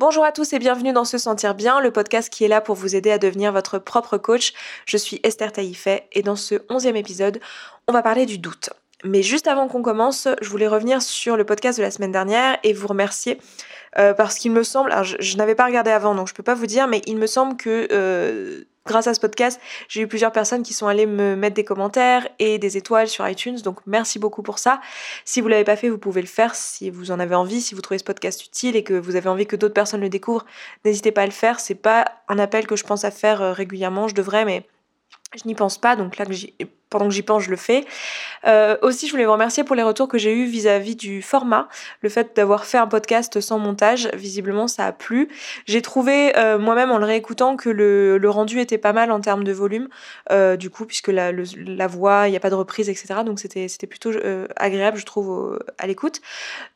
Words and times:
Bonjour 0.00 0.24
à 0.24 0.32
tous 0.32 0.54
et 0.54 0.58
bienvenue 0.58 0.94
dans 0.94 1.04
Se 1.04 1.18
Sentir 1.18 1.54
Bien, 1.54 1.78
le 1.78 1.90
podcast 1.90 2.32
qui 2.32 2.42
est 2.42 2.48
là 2.48 2.62
pour 2.62 2.74
vous 2.74 2.96
aider 2.96 3.10
à 3.10 3.18
devenir 3.18 3.52
votre 3.52 3.78
propre 3.78 4.16
coach. 4.16 4.54
Je 4.86 4.96
suis 4.96 5.20
Esther 5.24 5.52
Taïfet 5.52 6.08
et 6.12 6.22
dans 6.22 6.36
ce 6.36 6.54
onzième 6.70 6.96
épisode, 6.96 7.38
on 7.86 7.92
va 7.92 8.00
parler 8.00 8.24
du 8.24 8.38
doute. 8.38 8.70
Mais 9.04 9.22
juste 9.22 9.46
avant 9.46 9.68
qu'on 9.68 9.82
commence, 9.82 10.26
je 10.40 10.48
voulais 10.48 10.68
revenir 10.68 11.02
sur 11.02 11.36
le 11.36 11.44
podcast 11.44 11.76
de 11.76 11.82
la 11.82 11.90
semaine 11.90 12.12
dernière 12.12 12.58
et 12.62 12.72
vous 12.72 12.86
remercier 12.86 13.42
euh, 13.98 14.14
parce 14.14 14.36
qu'il 14.36 14.52
me 14.52 14.62
semble, 14.62 14.90
alors 14.90 15.04
je, 15.04 15.36
n'avais 15.36 15.54
pas 15.54 15.66
regardé 15.66 15.90
avant 15.90 16.14
donc 16.14 16.28
je 16.28 16.34
peux 16.34 16.42
pas 16.42 16.54
vous 16.54 16.66
dire, 16.66 16.88
mais 16.88 17.02
il 17.04 17.18
me 17.18 17.26
semble 17.26 17.58
que 17.58 17.86
euh, 17.92 18.64
grâce 18.86 19.06
à 19.06 19.14
ce 19.14 19.20
podcast, 19.20 19.60
j'ai 19.88 20.02
eu 20.02 20.06
plusieurs 20.06 20.32
personnes 20.32 20.62
qui 20.62 20.74
sont 20.74 20.86
allées 20.86 21.06
me 21.06 21.36
mettre 21.36 21.54
des 21.54 21.64
commentaires 21.64 22.26
et 22.38 22.58
des 22.58 22.76
étoiles 22.76 23.08
sur 23.08 23.26
iTunes. 23.28 23.58
Donc 23.62 23.78
merci 23.86 24.18
beaucoup 24.18 24.42
pour 24.42 24.58
ça. 24.58 24.80
Si 25.24 25.40
vous 25.40 25.48
l'avez 25.48 25.64
pas 25.64 25.76
fait, 25.76 25.88
vous 25.88 25.98
pouvez 25.98 26.20
le 26.20 26.26
faire 26.26 26.54
si 26.54 26.90
vous 26.90 27.10
en 27.10 27.20
avez 27.20 27.34
envie, 27.34 27.60
si 27.60 27.74
vous 27.74 27.80
trouvez 27.80 27.98
ce 27.98 28.04
podcast 28.04 28.44
utile 28.44 28.76
et 28.76 28.82
que 28.82 28.94
vous 28.94 29.16
avez 29.16 29.28
envie 29.28 29.46
que 29.46 29.56
d'autres 29.56 29.74
personnes 29.74 30.00
le 30.00 30.08
découvrent, 30.08 30.46
n'hésitez 30.84 31.12
pas 31.12 31.22
à 31.22 31.26
le 31.26 31.32
faire. 31.32 31.60
C'est 31.60 31.74
pas 31.74 32.04
un 32.28 32.38
appel 32.38 32.66
que 32.66 32.76
je 32.76 32.84
pense 32.84 33.04
à 33.04 33.10
faire 33.10 33.42
euh, 33.42 33.52
régulièrement, 33.52 34.08
je 34.08 34.14
devrais, 34.14 34.44
mais 34.44 34.66
je 35.36 35.46
n'y 35.46 35.54
pense 35.54 35.78
pas. 35.78 35.96
Donc 35.96 36.16
là, 36.16 36.24
pendant 36.90 37.06
que 37.08 37.14
j'y 37.14 37.22
pense, 37.22 37.44
je 37.44 37.50
le 37.50 37.56
fais. 37.56 37.84
Euh, 38.46 38.76
aussi, 38.82 39.06
je 39.06 39.12
voulais 39.12 39.24
vous 39.24 39.32
remercier 39.32 39.64
pour 39.64 39.76
les 39.76 39.82
retours 39.82 40.08
que 40.08 40.18
j'ai 40.18 40.34
eus 40.34 40.46
vis-à-vis 40.46 40.96
du 40.96 41.22
format. 41.22 41.68
Le 42.02 42.08
fait 42.08 42.34
d'avoir 42.34 42.64
fait 42.64 42.78
un 42.78 42.88
podcast 42.88 43.40
sans 43.40 43.58
montage, 43.58 44.10
visiblement, 44.14 44.66
ça 44.66 44.86
a 44.86 44.92
plu. 44.92 45.28
J'ai 45.66 45.82
trouvé 45.82 46.36
euh, 46.36 46.58
moi-même 46.58 46.90
en 46.90 46.98
le 46.98 47.04
réécoutant 47.04 47.56
que 47.56 47.70
le, 47.70 48.30
rendu 48.30 48.60
était 48.60 48.78
pas 48.78 48.92
mal 48.92 49.10
en 49.10 49.20
termes 49.20 49.44
de 49.44 49.52
volume, 49.52 49.88
euh, 50.30 50.56
du 50.56 50.70
coup, 50.70 50.84
puisque 50.84 51.08
la, 51.08 51.32
voix, 51.86 52.28
il 52.28 52.30
n'y 52.30 52.36
a 52.36 52.40
pas 52.40 52.50
de 52.50 52.54
reprise, 52.54 52.88
etc. 52.88 53.20
Donc 53.24 53.38
c'était 53.40 53.68
plutôt 53.86 54.12
agréable, 54.56 54.98
je 54.98 55.06
trouve, 55.06 55.58
à 55.78 55.86
l'écoute. 55.86 56.20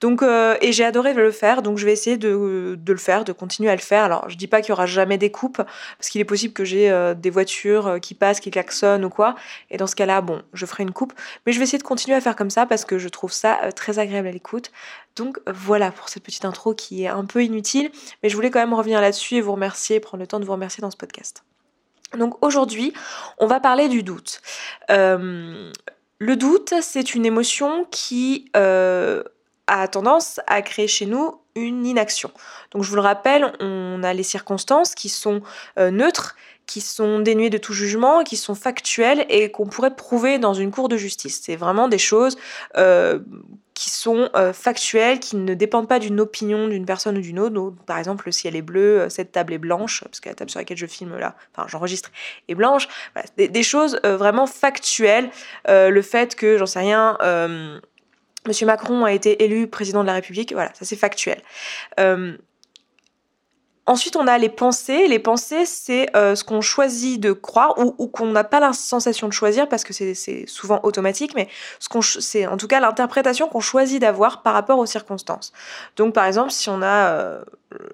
Donc 0.01 0.23
et 0.23 0.73
j'ai 0.73 0.85
adoré 0.85 1.13
le 1.15 1.31
faire, 1.31 1.63
donc 1.63 1.79
je 1.79 1.87
vais 1.87 1.93
essayer 1.93 2.17
de, 2.17 2.77
de, 2.79 2.93
le 2.93 2.99
faire, 2.99 3.25
de 3.25 3.33
continuer 3.33 3.71
à 3.71 3.77
le 3.77 3.81
faire. 3.81 4.05
Alors 4.05 4.29
je 4.29 4.37
dis 4.37 4.47
pas 4.47 4.61
qu'il 4.61 4.71
y 4.71 4.73
aura 4.73 4.87
jamais 4.87 5.19
des 5.19 5.31
coupes, 5.31 5.63
parce 5.99 6.09
qu'il 6.11 6.21
est 6.21 6.25
possible 6.25 6.53
que 6.53 6.65
j'ai 6.65 7.15
des 7.17 7.31
voitures 7.31 7.99
qui 8.01 8.15
passent, 8.15 8.41
qui 8.41 8.51
klaxonnent 8.51 9.05
ou 9.05 9.11
quoi, 9.11 9.35
et 9.71 9.77
dans 9.77 9.87
ce 9.87 9.95
bon, 10.21 10.43
je 10.53 10.67
ferai 10.67 10.83
une 10.83 10.93
coupe, 10.93 11.13
mais 11.47 11.53
je 11.53 11.59
vais 11.59 11.65
essayer 11.65 11.79
de 11.79 11.85
continuer 11.85 12.17
à 12.17 12.21
faire 12.21 12.37
comme 12.37 12.51
ça 12.51 12.67
parce 12.67 12.85
que 12.85 12.99
je 12.99 13.09
trouve 13.09 13.33
ça 13.33 13.61
euh, 13.65 13.71
très 13.71 13.99
agréable 13.99 14.29
à 14.29 14.33
l'écoute. 14.33 14.71
Donc 15.17 15.39
voilà 15.47 15.91
pour 15.91 16.09
cette 16.09 16.23
petite 16.23 16.45
intro 16.45 16.75
qui 16.75 17.05
est 17.05 17.09
un 17.09 17.25
peu 17.25 17.43
inutile, 17.43 17.91
mais 18.23 18.29
je 18.29 18.37
voulais 18.37 18.51
quand 18.51 18.61
même 18.61 18.75
revenir 18.75 19.01
là-dessus 19.01 19.37
et 19.37 19.41
vous 19.41 19.53
remercier, 19.53 20.01
prendre 20.01 20.21
le 20.21 20.27
temps 20.27 20.41
de 20.41 20.45
vous 20.45 20.53
remercier 20.53 20.81
dans 20.81 20.91
ce 20.91 20.97
podcast. 20.97 21.45
Donc 22.17 22.43
aujourd'hui, 22.45 22.93
on 23.39 23.47
va 23.47 23.61
parler 23.61 23.89
du 23.89 24.03
doute. 24.03 24.41
Euh, 24.91 25.73
le 26.19 26.37
doute, 26.37 26.75
c'est 26.81 27.15
une 27.15 27.27
émotion 27.27 27.87
qui 27.91 28.51
euh, 28.57 29.23
a 29.67 29.89
tendance 29.89 30.41
à 30.47 30.63
créer 30.63 30.89
chez 30.89 31.07
nous 31.07 31.41
une 31.57 31.87
inaction. 31.87 32.31
Donc 32.73 32.83
je 32.83 32.91
vous 32.91 32.97
le 32.97 33.03
rappelle, 33.03 33.53
on 33.61 34.03
a 34.03 34.13
les 34.13 34.23
circonstances 34.23 34.95
qui 34.95 35.09
sont 35.09 35.43
neutres 35.77 36.35
qui 36.67 36.81
sont 36.81 37.21
dénués 37.21 37.51
de 37.51 37.59
tout 37.59 37.73
jugement, 37.73 38.25
qui 38.25 38.37
sont 38.37 38.55
factuels 38.55 39.27
et 39.29 39.51
qu'on 39.51 39.67
pourrait 39.67 39.95
prouver 39.95 40.39
dans 40.39 40.55
une 40.55 40.71
cour 40.71 40.89
de 40.89 40.97
justice. 40.97 41.41
C'est 41.45 41.57
vraiment 41.57 41.89
des 41.89 41.99
choses 41.99 42.39
euh, 42.77 43.21
qui 43.75 43.91
sont 43.91 44.31
euh, 44.35 44.53
factuelles, 44.53 45.21
qui 45.21 45.37
ne 45.37 45.53
dépendent 45.55 45.89
pas 45.89 45.99
d'une 45.99 46.21
opinion 46.21 46.69
d'une 46.69 46.87
personne 46.87 47.19
ou 47.19 47.21
d'une 47.21 47.39
autre. 47.39 47.73
Par 47.87 47.99
exemple, 47.99 48.25
le 48.27 48.33
ciel 48.33 48.57
est 48.57 48.63
bleu, 48.63 49.01
euh, 49.01 49.09
cette 49.09 49.33
table 49.33 49.53
est 49.53 49.59
blanche, 49.59 50.03
parce 50.05 50.21
que 50.21 50.29
la 50.29 50.35
table 50.35 50.51
sur 50.51 50.61
laquelle 50.61 50.77
je 50.77 50.87
filme 50.87 51.19
là, 51.19 51.37
enfin 51.55 51.69
j'enregistre, 51.69 52.11
est 52.49 52.55
blanche. 52.55 52.89
Des, 53.37 53.63
choses 53.63 53.99
vraiment 54.05 54.47
factuelles. 54.47 55.31
le 55.67 56.03
fait 56.03 56.35
que, 56.35 56.59
j'en 56.59 56.67
sais 56.67 56.81
rien, 56.81 57.19
Monsieur 58.47 58.67
Macron 58.67 59.05
a 59.05 59.13
été 59.13 59.43
élu 59.43 59.67
président 59.67 60.03
de 60.03 60.07
la 60.07 60.13
République, 60.15 60.53
voilà, 60.53 60.71
ça 60.75 60.85
c'est 60.85 60.97
factuel. 60.97 61.41
Ensuite, 63.87 64.17
on 64.17 64.27
a 64.27 64.39
les 64.39 64.49
pensées. 64.49 65.09
Les 65.09 65.19
pensées, 65.19 65.67
c'est 65.67 66.15
euh, 66.17 66.35
ce 66.35 66.43
qu'on 66.43 66.63
choisit 66.63 67.21
de 67.21 67.33
croire 67.33 67.75
ou, 67.77 68.07
qu'on 68.09 68.27
n'a 68.27 68.45
pas 68.45 68.59
la 68.59 68.73
sensation 68.73 69.29
de 69.29 69.33
choisir 69.33 69.69
parce 69.69 69.85
que 69.85 69.93
c'est 69.93 70.45
souvent 70.47 70.81
automatique, 70.85 71.35
mais 71.35 71.49
ce 71.79 72.21
c'est 72.21 72.47
en 72.47 72.57
tout 72.57 72.67
cas 72.67 72.81
l'interprétation 72.81 73.49
qu'on 73.49 73.61
choisit 73.61 74.01
d'avoir 74.01 74.43
par 74.43 74.55
rapport 74.55 74.79
aux 74.79 74.87
circonstances. 74.87 75.53
Donc, 75.97 76.15
par 76.15 76.25
exemple, 76.25 76.51
si 76.51 76.71
on 76.71 76.81
a, 76.81 77.11
euh, 77.11 77.43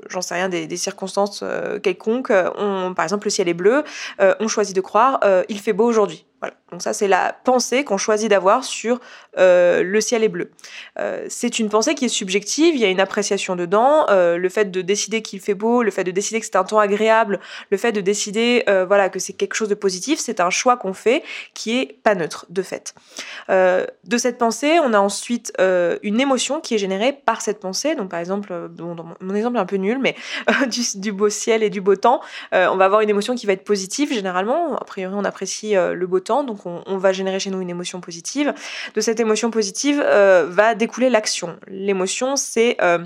j'en 0.09 0.23
sais 0.23 0.35
rien, 0.35 0.49
des, 0.49 0.77
circonstances 0.77 1.41
euh, 1.43 1.81
quelconques, 1.81 2.33
on, 2.57 2.95
par 2.95 3.05
exemple, 3.05 3.27
le 3.27 3.31
ciel 3.31 3.49
est 3.49 3.55
bleu, 3.55 3.83
on 4.19 4.47
choisit 4.47 4.77
de 4.77 4.81
croire, 4.81 5.21
il 5.49 5.61
fait 5.61 5.73
beau 5.73 5.85
aujourd'hui. 5.85 6.27
Voilà. 6.41 6.55
Donc 6.71 6.83
ça, 6.83 6.93
c'est 6.93 7.09
la 7.09 7.35
pensée 7.45 7.85
qu'on 7.85 7.99
choisit 7.99 8.31
d'avoir 8.31 8.65
sur 8.65 9.01
euh, 9.39 9.83
le 9.83 10.01
ciel 10.01 10.25
est 10.25 10.29
bleu. 10.29 10.51
Euh, 10.99 11.27
c'est 11.29 11.59
une 11.59 11.69
pensée 11.69 11.95
qui 11.95 12.05
est 12.05 12.09
subjective, 12.09 12.75
il 12.75 12.81
y 12.81 12.85
a 12.85 12.89
une 12.89 13.01
appréciation 13.01 13.57
dedans, 13.57 14.07
euh, 14.11 14.37
le 14.37 14.49
fait 14.49 14.71
de 14.71 14.81
décider 14.81 15.23
qu'il 15.23 15.41
fait 15.41 15.55
beau, 15.55 15.83
le 15.83 15.91
fait 15.91 16.05
de 16.05 16.11
décider 16.11 16.41
que 16.41 16.47
c'est 16.47 16.57
un 16.57 16.65
temps 16.65 16.79
agréable, 16.79 17.41
le 17.71 17.77
fait 17.77 17.93
de 17.93 18.01
décider 18.01 18.65
voilà 18.87 19.09
que 19.09 19.19
c'est 19.19 19.33
quelque 19.33 19.55
chose 19.55 19.69
de 19.69 19.75
positif, 19.75 20.19
c'est 20.19 20.41
un 20.41 20.51
choix 20.51 20.77
qu'on 20.77 20.93
fait 20.93 21.23
qui 21.55 21.79
est 21.79 21.99
pas 22.03 22.15
neutre 22.15 22.47
de 22.49 22.63
fait. 22.63 22.95
de 23.49 24.19
cette 24.19 24.39
pensée, 24.39 24.79
on 24.81 24.93
a 24.93 24.99
ensuite 24.99 25.53
une 25.59 26.21
émotion 26.21 26.61
qui 26.61 26.75
est 26.75 26.79
générée 26.79 27.13
par 27.13 27.43
cette 27.43 27.61
pensée. 27.61 27.95
Donc 27.95 28.11
par 28.11 28.21
exemple, 28.21 28.69
bon, 28.69 28.97
mon 29.21 29.35
exemple 29.35 29.57
est 29.57 29.61
un 29.61 29.67
peu 29.67 29.77
nul, 29.77 29.99
mais 30.01 30.15
du, 30.69 30.81
du, 30.97 31.13
beau 31.13 31.29
ciel 31.29 31.63
et 31.63 31.71
du 31.71 31.81
beau 31.81 31.97
temps, 31.97 32.21
on 32.53 32.77
va 32.77 32.85
avoir 32.85 33.01
une 33.01 33.11
émotion 33.11 33.35
qui 33.35 33.47
va 33.47 33.53
être 33.53 33.65
positive 33.65 34.13
généralement. 34.13 34.77
A 34.77 34.85
priori, 34.85 35.15
on 35.17 35.25
apprécie 35.25 35.75
le 35.75 36.07
beau 36.07 36.21
temps, 36.21 36.45
donc 36.45 36.60
on, 36.67 36.97
va 36.97 37.13
générer 37.13 37.41
chez 37.41 37.51
nous 37.51 37.61
une 37.61 37.71
émotion 37.71 38.01
positive. 38.01 38.55
De 38.95 39.01
cette 39.01 39.21
émotion 39.21 39.51
positive 39.51 40.03
euh, 40.05 40.47
va 40.49 40.75
découler 40.75 41.11
l'action. 41.11 41.59
L'émotion, 41.69 42.37
c'est 42.37 42.77
euh, 42.81 42.99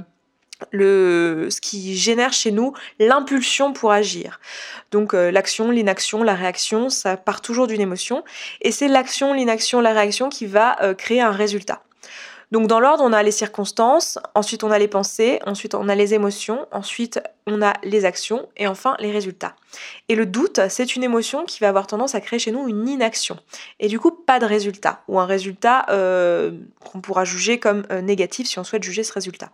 ce 1.50 1.60
qui 1.60 1.96
génère 1.96 2.32
chez 2.32 2.52
nous 2.52 2.72
l'impulsion 2.98 3.72
pour 3.72 3.92
agir. 3.92 4.40
Donc 4.90 5.14
euh, 5.14 5.30
l'action, 5.30 5.70
l'inaction, 5.70 6.22
la 6.22 6.34
réaction, 6.34 6.88
ça 6.88 7.16
part 7.16 7.40
toujours 7.40 7.66
d'une 7.66 7.80
émotion. 7.80 8.24
Et 8.62 8.70
c'est 8.70 8.88
l'action, 8.88 9.32
l'inaction, 9.32 9.80
la 9.80 9.92
réaction 9.92 10.28
qui 10.28 10.46
va 10.46 10.76
créer 10.96 11.20
un 11.20 11.32
résultat. 11.32 11.82
Donc 12.54 12.68
dans 12.68 12.78
l'ordre, 12.78 13.02
on 13.02 13.12
a 13.12 13.20
les 13.24 13.32
circonstances, 13.32 14.16
ensuite 14.36 14.62
on 14.62 14.70
a 14.70 14.78
les 14.78 14.86
pensées, 14.86 15.40
ensuite 15.44 15.74
on 15.74 15.88
a 15.88 15.96
les 15.96 16.14
émotions, 16.14 16.68
ensuite 16.70 17.18
on 17.48 17.60
a 17.62 17.72
les 17.82 18.04
actions 18.04 18.48
et 18.56 18.68
enfin 18.68 18.94
les 19.00 19.10
résultats. 19.10 19.56
Et 20.08 20.14
le 20.14 20.24
doute, 20.24 20.60
c'est 20.68 20.94
une 20.94 21.02
émotion 21.02 21.46
qui 21.46 21.58
va 21.58 21.68
avoir 21.68 21.88
tendance 21.88 22.14
à 22.14 22.20
créer 22.20 22.38
chez 22.38 22.52
nous 22.52 22.68
une 22.68 22.86
inaction. 22.86 23.36
Et 23.80 23.88
du 23.88 23.98
coup, 23.98 24.12
pas 24.12 24.38
de 24.38 24.46
résultat, 24.46 25.02
ou 25.08 25.18
un 25.18 25.26
résultat 25.26 25.86
euh, 25.88 26.52
qu'on 26.78 27.00
pourra 27.00 27.24
juger 27.24 27.58
comme 27.58 27.82
euh, 27.90 28.00
négatif 28.00 28.46
si 28.46 28.56
on 28.60 28.62
souhaite 28.62 28.84
juger 28.84 29.02
ce 29.02 29.12
résultat. 29.12 29.50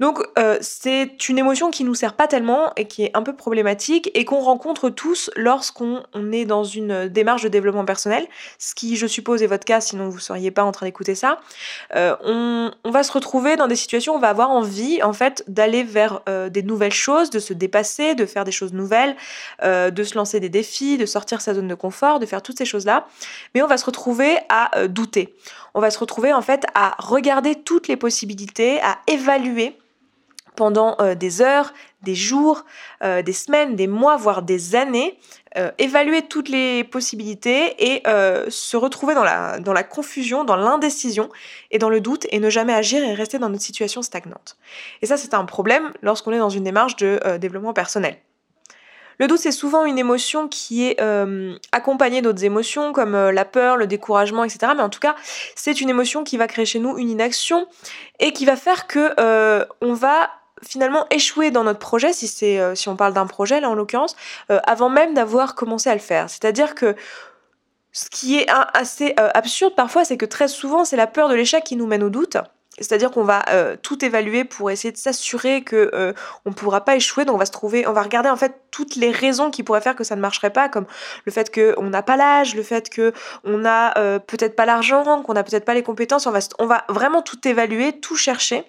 Donc 0.00 0.20
euh, 0.38 0.58
c'est 0.60 1.28
une 1.28 1.38
émotion 1.38 1.70
qui 1.70 1.82
nous 1.82 1.94
sert 1.94 2.14
pas 2.14 2.28
tellement 2.28 2.72
et 2.76 2.86
qui 2.86 3.04
est 3.04 3.10
un 3.14 3.22
peu 3.22 3.34
problématique 3.34 4.10
et 4.14 4.24
qu'on 4.24 4.40
rencontre 4.40 4.90
tous 4.90 5.30
lorsqu'on 5.34 6.02
est 6.32 6.44
dans 6.44 6.62
une 6.62 7.08
démarche 7.08 7.42
de 7.42 7.48
développement 7.48 7.84
personnel, 7.84 8.26
ce 8.58 8.74
qui 8.74 8.96
je 8.96 9.06
suppose 9.06 9.42
est 9.42 9.48
votre 9.48 9.64
cas, 9.64 9.80
sinon 9.80 10.08
vous 10.08 10.20
seriez 10.20 10.50
pas 10.50 10.62
en 10.62 10.70
train 10.70 10.86
d'écouter 10.86 11.14
ça. 11.14 11.40
Euh, 11.96 12.14
on, 12.22 12.70
va 12.90 13.02
se 13.02 13.12
retrouver 13.12 13.56
dans 13.56 13.66
des 13.66 13.76
situations 13.76 14.14
où 14.14 14.16
on 14.16 14.20
va 14.20 14.30
avoir 14.30 14.50
envie 14.50 15.02
en 15.02 15.12
fait 15.12 15.44
d'aller 15.46 15.82
vers 15.82 16.22
euh, 16.28 16.48
des 16.48 16.62
nouvelles 16.62 16.92
choses, 16.92 17.28
de 17.30 17.38
se 17.38 17.52
dépasser, 17.52 18.14
de 18.14 18.24
faire 18.24 18.44
des 18.44 18.52
choses 18.52 18.72
nouvelles, 18.72 19.14
de 19.62 20.02
se 20.02 20.14
lancer 20.14 20.40
des 20.40 20.48
défis, 20.48 20.96
de 20.96 21.06
sortir 21.06 21.40
sa 21.40 21.54
zone 21.54 21.68
de 21.68 21.74
confort, 21.74 22.18
de 22.18 22.26
faire 22.26 22.42
toutes 22.42 22.58
ces 22.58 22.64
choses-là. 22.64 23.06
Mais 23.54 23.62
on 23.62 23.66
va 23.66 23.76
se 23.76 23.84
retrouver 23.84 24.38
à 24.48 24.86
douter. 24.88 25.34
On 25.74 25.80
va 25.80 25.90
se 25.90 25.98
retrouver 25.98 26.32
en 26.32 26.42
fait 26.42 26.64
à 26.74 26.96
regarder 26.98 27.56
toutes 27.56 27.88
les 27.88 27.96
possibilités, 27.96 28.80
à 28.80 28.98
évaluer 29.06 29.76
pendant 30.58 30.96
euh, 31.00 31.14
des 31.14 31.40
heures, 31.40 31.72
des 32.02 32.16
jours, 32.16 32.64
euh, 33.04 33.22
des 33.22 33.32
semaines, 33.32 33.76
des 33.76 33.86
mois, 33.86 34.16
voire 34.16 34.42
des 34.42 34.74
années, 34.74 35.16
euh, 35.56 35.70
évaluer 35.78 36.22
toutes 36.22 36.48
les 36.48 36.82
possibilités 36.82 37.76
et 37.78 38.02
se 38.50 38.76
retrouver 38.76 39.14
dans 39.14 39.22
la, 39.22 39.60
dans 39.60 39.72
la 39.72 39.84
confusion, 39.84 40.42
dans 40.42 40.56
l'indécision 40.56 41.28
et 41.70 41.78
dans 41.78 41.88
le 41.88 42.00
doute 42.00 42.26
et 42.32 42.40
ne 42.40 42.50
jamais 42.50 42.74
agir 42.74 43.04
et 43.04 43.14
rester 43.14 43.38
dans 43.38 43.48
notre 43.48 43.62
situation 43.62 44.02
stagnante. 44.02 44.56
Et 45.00 45.06
ça, 45.06 45.16
c'est 45.16 45.32
un 45.32 45.44
problème 45.44 45.92
lorsqu'on 46.02 46.32
est 46.32 46.38
dans 46.38 46.50
une 46.50 46.64
démarche 46.64 46.96
de 46.96 47.20
développement 47.38 47.72
personnel. 47.72 48.16
Le 49.20 49.26
doute, 49.26 49.38
c'est 49.38 49.52
souvent 49.52 49.84
une 49.84 49.98
émotion 49.98 50.48
qui 50.48 50.86
est 50.86 51.00
accompagnée 51.70 52.20
d'autres 52.20 52.44
émotions 52.44 52.92
comme 52.92 53.12
la 53.12 53.44
peur, 53.44 53.76
le 53.76 53.86
découragement, 53.86 54.42
etc. 54.42 54.72
Mais 54.76 54.82
en 54.82 54.90
tout 54.90 55.00
cas, 55.00 55.14
c'est 55.54 55.80
une 55.80 55.88
émotion 55.88 56.24
qui 56.24 56.36
va 56.36 56.48
créer 56.48 56.66
chez 56.66 56.80
nous 56.80 56.98
une 56.98 57.10
inaction 57.10 57.68
et 58.18 58.32
qui 58.32 58.44
va 58.44 58.56
faire 58.56 58.88
que 58.88 59.14
on 59.80 59.94
va 59.94 60.30
finalement 60.66 61.06
échouer 61.10 61.50
dans 61.50 61.64
notre 61.64 61.78
projet, 61.78 62.12
si, 62.12 62.58
euh, 62.58 62.74
si 62.74 62.88
on 62.88 62.96
parle 62.96 63.12
d'un 63.12 63.26
projet 63.26 63.60
là 63.60 63.70
en 63.70 63.74
l'occurrence, 63.74 64.16
euh, 64.50 64.58
avant 64.64 64.88
même 64.88 65.14
d'avoir 65.14 65.54
commencé 65.54 65.90
à 65.90 65.94
le 65.94 66.00
faire. 66.00 66.28
C'est-à-dire 66.30 66.74
que 66.74 66.94
ce 67.92 68.08
qui 68.10 68.38
est 68.38 68.46
assez 68.74 69.14
euh, 69.18 69.30
absurde 69.34 69.74
parfois, 69.74 70.04
c'est 70.04 70.16
que 70.16 70.26
très 70.26 70.48
souvent, 70.48 70.84
c'est 70.84 70.96
la 70.96 71.06
peur 71.06 71.28
de 71.28 71.34
l'échec 71.34 71.64
qui 71.64 71.76
nous 71.76 71.86
mène 71.86 72.02
au 72.02 72.10
doute. 72.10 72.36
C'est-à-dire 72.80 73.10
qu'on 73.10 73.24
va 73.24 73.44
tout 73.82 74.04
évaluer 74.04 74.44
pour 74.44 74.70
essayer 74.70 74.92
de 74.92 74.96
s'assurer 74.96 75.64
que 75.64 76.14
on 76.44 76.52
pourra 76.52 76.84
pas 76.84 76.94
échouer. 76.94 77.24
Donc 77.24 77.34
on 77.34 77.38
va 77.38 77.44
se 77.44 77.50
trouver, 77.50 77.88
on 77.88 77.92
va 77.92 78.02
regarder 78.02 78.30
en 78.30 78.36
fait 78.36 78.54
toutes 78.70 78.94
les 78.94 79.10
raisons 79.10 79.50
qui 79.50 79.64
pourraient 79.64 79.80
faire 79.80 79.96
que 79.96 80.04
ça 80.04 80.14
ne 80.14 80.20
marcherait 80.20 80.52
pas, 80.52 80.68
comme 80.68 80.86
le 81.24 81.32
fait 81.32 81.52
qu'on 81.52 81.90
n'a 81.90 82.02
pas 82.02 82.16
l'âge, 82.16 82.54
le 82.54 82.62
fait 82.62 82.88
que 82.88 83.12
on 83.42 83.58
n'a 83.58 83.94
peut-être 84.28 84.54
pas 84.54 84.64
l'argent, 84.64 85.24
qu'on 85.24 85.32
n'a 85.34 85.42
peut-être 85.42 85.64
pas 85.64 85.74
les 85.74 85.82
compétences. 85.82 86.28
On 86.28 86.30
va, 86.30 86.38
on 86.60 86.66
va 86.66 86.84
vraiment 86.88 87.20
tout 87.20 87.48
évaluer, 87.48 87.98
tout 87.98 88.14
chercher 88.14 88.64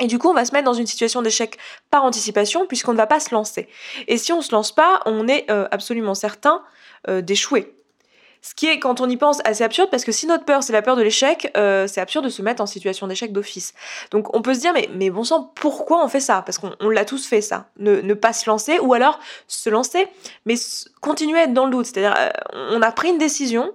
Et 0.00 0.06
du 0.06 0.18
coup, 0.18 0.28
on 0.28 0.34
va 0.34 0.44
se 0.44 0.52
mettre 0.52 0.64
dans 0.64 0.72
une 0.72 0.86
situation 0.86 1.22
d'échec 1.22 1.58
par 1.90 2.04
anticipation 2.04 2.66
puisqu'on 2.66 2.92
ne 2.92 2.96
va 2.96 3.06
pas 3.06 3.20
se 3.20 3.34
lancer. 3.34 3.68
Et 4.08 4.16
si 4.16 4.32
on 4.32 4.38
ne 4.38 4.42
se 4.42 4.52
lance 4.52 4.74
pas, 4.74 5.00
on 5.06 5.28
est 5.28 5.50
euh, 5.50 5.68
absolument 5.70 6.14
certain 6.14 6.62
euh, 7.08 7.20
d'échouer. 7.20 7.74
Ce 8.44 8.56
qui 8.56 8.66
est, 8.66 8.80
quand 8.80 9.00
on 9.00 9.08
y 9.08 9.16
pense, 9.16 9.38
assez 9.44 9.62
absurde 9.62 9.88
parce 9.90 10.04
que 10.04 10.10
si 10.10 10.26
notre 10.26 10.44
peur, 10.44 10.64
c'est 10.64 10.72
la 10.72 10.82
peur 10.82 10.96
de 10.96 11.02
l'échec, 11.02 11.52
euh, 11.56 11.86
c'est 11.86 12.00
absurde 12.00 12.24
de 12.24 12.30
se 12.30 12.42
mettre 12.42 12.60
en 12.60 12.66
situation 12.66 13.06
d'échec 13.06 13.32
d'office. 13.32 13.74
Donc 14.10 14.34
on 14.34 14.42
peut 14.42 14.54
se 14.54 14.60
dire, 14.60 14.72
mais, 14.72 15.10
bon 15.10 15.22
sang, 15.22 15.52
pourquoi 15.54 16.04
on 16.04 16.08
fait 16.08 16.20
ça? 16.20 16.42
Parce 16.42 16.58
qu'on 16.58 16.88
l'a 16.88 17.04
tous 17.04 17.24
fait 17.24 17.40
ça. 17.40 17.68
Ne, 17.78 18.14
pas 18.14 18.32
se 18.32 18.50
lancer 18.50 18.80
ou 18.80 18.94
alors 18.94 19.20
se 19.46 19.70
lancer, 19.70 20.08
mais 20.46 20.54
continuer 21.00 21.38
à 21.38 21.44
être 21.44 21.54
dans 21.54 21.66
le 21.66 21.70
doute. 21.70 21.86
C'est-à-dire, 21.86 22.16
on 22.52 22.82
a 22.82 22.90
pris 22.90 23.10
une 23.10 23.18
décision, 23.18 23.72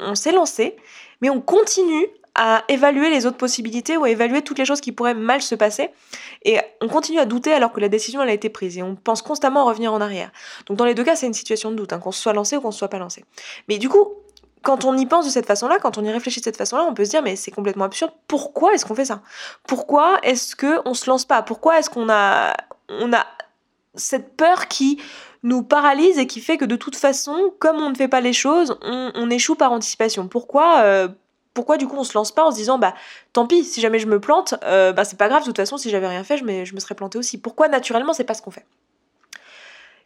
on 0.00 0.14
s'est 0.14 0.32
lancé, 0.32 0.76
mais 1.22 1.30
on 1.30 1.40
continue 1.40 2.06
à 2.34 2.64
évaluer 2.68 3.10
les 3.10 3.26
autres 3.26 3.36
possibilités 3.36 3.96
ou 3.96 4.04
à 4.04 4.10
évaluer 4.10 4.42
toutes 4.42 4.58
les 4.58 4.64
choses 4.64 4.80
qui 4.80 4.92
pourraient 4.92 5.14
mal 5.14 5.42
se 5.42 5.54
passer. 5.54 5.90
Et 6.44 6.58
on 6.80 6.88
continue 6.88 7.18
à 7.18 7.26
douter 7.26 7.52
alors 7.52 7.72
que 7.72 7.80
la 7.80 7.88
décision 7.88 8.22
elle 8.22 8.30
a 8.30 8.32
été 8.32 8.48
prise 8.48 8.78
et 8.78 8.82
on 8.82 8.96
pense 8.96 9.22
constamment 9.22 9.60
à 9.60 9.64
revenir 9.64 9.92
en 9.92 10.00
arrière. 10.00 10.30
Donc 10.66 10.78
dans 10.78 10.84
les 10.84 10.94
deux 10.94 11.04
cas, 11.04 11.16
c'est 11.16 11.26
une 11.26 11.34
situation 11.34 11.70
de 11.70 11.76
doute, 11.76 11.92
hein, 11.92 11.98
qu'on 11.98 12.12
se 12.12 12.22
soit 12.22 12.32
lancé 12.32 12.56
ou 12.56 12.60
qu'on 12.60 12.70
se 12.70 12.78
soit 12.78 12.88
pas 12.88 12.98
lancé. 12.98 13.24
Mais 13.68 13.78
du 13.78 13.88
coup, 13.88 14.08
quand 14.62 14.84
on 14.84 14.96
y 14.96 15.06
pense 15.06 15.26
de 15.26 15.30
cette 15.30 15.46
façon-là, 15.46 15.78
quand 15.80 15.98
on 15.98 16.04
y 16.04 16.10
réfléchit 16.10 16.40
de 16.40 16.44
cette 16.44 16.56
façon-là, 16.56 16.84
on 16.88 16.94
peut 16.94 17.04
se 17.04 17.10
dire 17.10 17.22
mais 17.22 17.36
c'est 17.36 17.50
complètement 17.50 17.84
absurde. 17.84 18.12
Pourquoi 18.28 18.72
est-ce 18.72 18.86
qu'on 18.86 18.94
fait 18.94 19.04
ça? 19.04 19.22
Pourquoi 19.66 20.18
est-ce 20.22 20.56
que 20.56 20.80
on 20.86 20.94
se 20.94 21.10
lance 21.10 21.24
pas? 21.24 21.42
Pourquoi 21.42 21.78
est-ce 21.78 21.90
qu'on 21.90 22.08
a 22.08 22.54
on 22.88 23.12
a 23.12 23.26
cette 23.94 24.36
peur 24.36 24.68
qui 24.68 25.00
nous 25.42 25.62
paralyse 25.62 26.18
et 26.18 26.26
qui 26.26 26.40
fait 26.40 26.56
que 26.56 26.64
de 26.64 26.76
toute 26.76 26.96
façon, 26.96 27.52
comme 27.58 27.76
on 27.76 27.90
ne 27.90 27.94
fait 27.94 28.08
pas 28.08 28.20
les 28.20 28.32
choses, 28.32 28.78
on, 28.82 29.28
échoue 29.30 29.56
par 29.56 29.72
anticipation? 29.72 30.28
Pourquoi 30.28 30.82
euh, 30.82 31.08
pourquoi 31.54 31.76
du 31.76 31.86
coup 31.86 31.96
on 31.96 32.04
se 32.04 32.14
lance 32.14 32.32
pas 32.32 32.44
en 32.44 32.50
se 32.50 32.56
disant 32.56 32.78
bah 32.78 32.94
tant 33.32 33.46
pis 33.46 33.64
si 33.64 33.80
jamais 33.80 33.98
je 33.98 34.06
me 34.06 34.20
plante 34.20 34.54
euh, 34.64 34.92
bah 34.92 35.04
c'est 35.04 35.18
pas 35.18 35.28
grave 35.28 35.42
de 35.42 35.46
toute 35.46 35.56
façon 35.56 35.76
si 35.76 35.90
j'avais 35.90 36.08
rien 36.08 36.24
fait 36.24 36.36
je 36.38 36.44
me, 36.44 36.64
je 36.64 36.74
me 36.74 36.80
serais 36.80 36.94
planté 36.94 37.18
aussi. 37.18 37.38
Pourquoi 37.40 37.68
naturellement 37.68 38.12
c'est 38.12 38.24
pas 38.24 38.34
ce 38.34 38.42
qu'on 38.42 38.50
fait? 38.50 38.64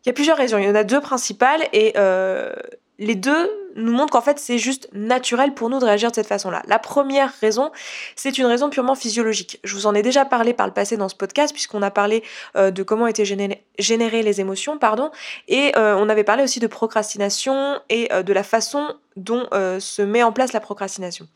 Il 0.04 0.08
y 0.08 0.10
a 0.10 0.12
plusieurs 0.12 0.36
raisons. 0.36 0.58
Il 0.58 0.64
y 0.64 0.68
en 0.68 0.74
a 0.76 0.84
deux 0.84 1.00
principales 1.00 1.62
et 1.72 1.94
euh, 1.96 2.52
les 2.98 3.16
deux 3.16 3.50
nous 3.76 3.92
montrent 3.92 4.12
qu'en 4.12 4.20
fait 4.20 4.38
c'est 4.38 4.58
juste 4.58 4.88
naturel 4.92 5.54
pour 5.54 5.70
nous 5.70 5.78
de 5.78 5.84
réagir 5.84 6.10
de 6.10 6.14
cette 6.14 6.26
façon-là. 6.26 6.62
La 6.66 6.78
première 6.78 7.32
raison, 7.40 7.70
c'est 8.16 8.38
une 8.38 8.46
raison 8.46 8.70
purement 8.70 8.94
physiologique. 8.94 9.60
Je 9.64 9.74
vous 9.74 9.86
en 9.86 9.94
ai 9.94 10.02
déjà 10.02 10.24
parlé 10.24 10.52
par 10.52 10.66
le 10.66 10.72
passé 10.72 10.96
dans 10.96 11.08
ce 11.08 11.14
podcast 11.14 11.52
puisqu'on 11.52 11.82
a 11.82 11.90
parlé 11.90 12.22
euh, 12.56 12.70
de 12.70 12.82
comment 12.82 13.06
étaient 13.06 13.24
générées 13.24 14.22
les 14.22 14.40
émotions, 14.40 14.78
pardon, 14.78 15.10
et 15.48 15.72
on 15.76 16.08
avait 16.08 16.24
parlé 16.24 16.42
aussi 16.42 16.60
de 16.60 16.66
procrastination 16.66 17.80
et 17.88 18.08
de 18.08 18.32
la 18.32 18.42
façon 18.42 18.96
dont 19.16 19.46
euh, 19.52 19.80
se 19.80 20.02
met 20.02 20.22
en 20.22 20.32
place 20.32 20.52
la 20.52 20.60
procrastination. 20.60 21.26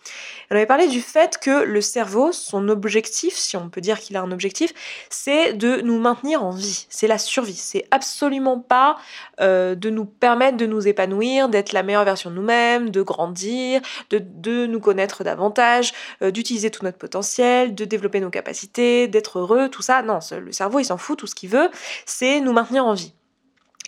On 0.51 0.57
avait 0.57 0.67
parlé 0.67 0.87
du 0.87 1.01
fait 1.01 1.39
que 1.39 1.65
le 1.65 1.81
cerveau, 1.81 2.31
son 2.31 2.69
objectif, 2.69 3.35
si 3.35 3.57
on 3.57 3.71
peut 3.71 3.81
dire 3.81 3.99
qu'il 3.99 4.17
a 4.17 4.21
un 4.21 4.31
objectif, 4.33 4.73
c'est 5.09 5.55
de 5.55 5.81
nous 5.81 5.99
maintenir 5.99 6.45
en 6.45 6.51
vie, 6.51 6.87
c'est 6.91 7.07
la 7.07 7.19
survie. 7.19 7.55
C'est 7.55 7.87
absolument 7.91 8.59
pas 8.59 8.97
euh, 9.41 9.75
de 9.75 9.89
nous 9.89 10.05
permettre 10.05 10.59
de 10.59 10.67
nous 10.67 10.87
épanouir, 10.87 11.49
d'être 11.49 11.73
la 11.73 11.83
meilleure 11.83 12.05
version 12.05 12.30
de 12.31 12.35
nous-mêmes, 12.35 12.91
de 12.91 13.03
grandir, 13.03 13.81
de, 14.11 14.67
nous 14.67 14.81
connaître 14.81 15.25
davantage, 15.25 15.93
euh, 16.23 16.31
d'utiliser 16.31 16.71
tout 16.71 16.85
notre 16.85 16.99
potentiel, 16.99 17.75
de 17.75 17.85
développer 17.85 18.21
nos 18.21 18.31
capacités, 18.31 19.09
d'être 19.09 19.39
heureux, 19.39 19.69
tout 19.69 19.83
ça. 19.83 20.03
Non, 20.03 20.21
le 20.33 20.53
cerveau, 20.53 20.79
il 20.79 20.85
s'en 20.85 20.97
fout, 20.97 21.19
tout 21.19 21.27
ce 21.27 21.35
qu'il 21.35 21.51
veut, 21.51 21.71
c'est 22.07 22.41
nous 22.41 22.53
maintenir 22.53 22.87
en 22.87 22.95
vie. 22.95 23.13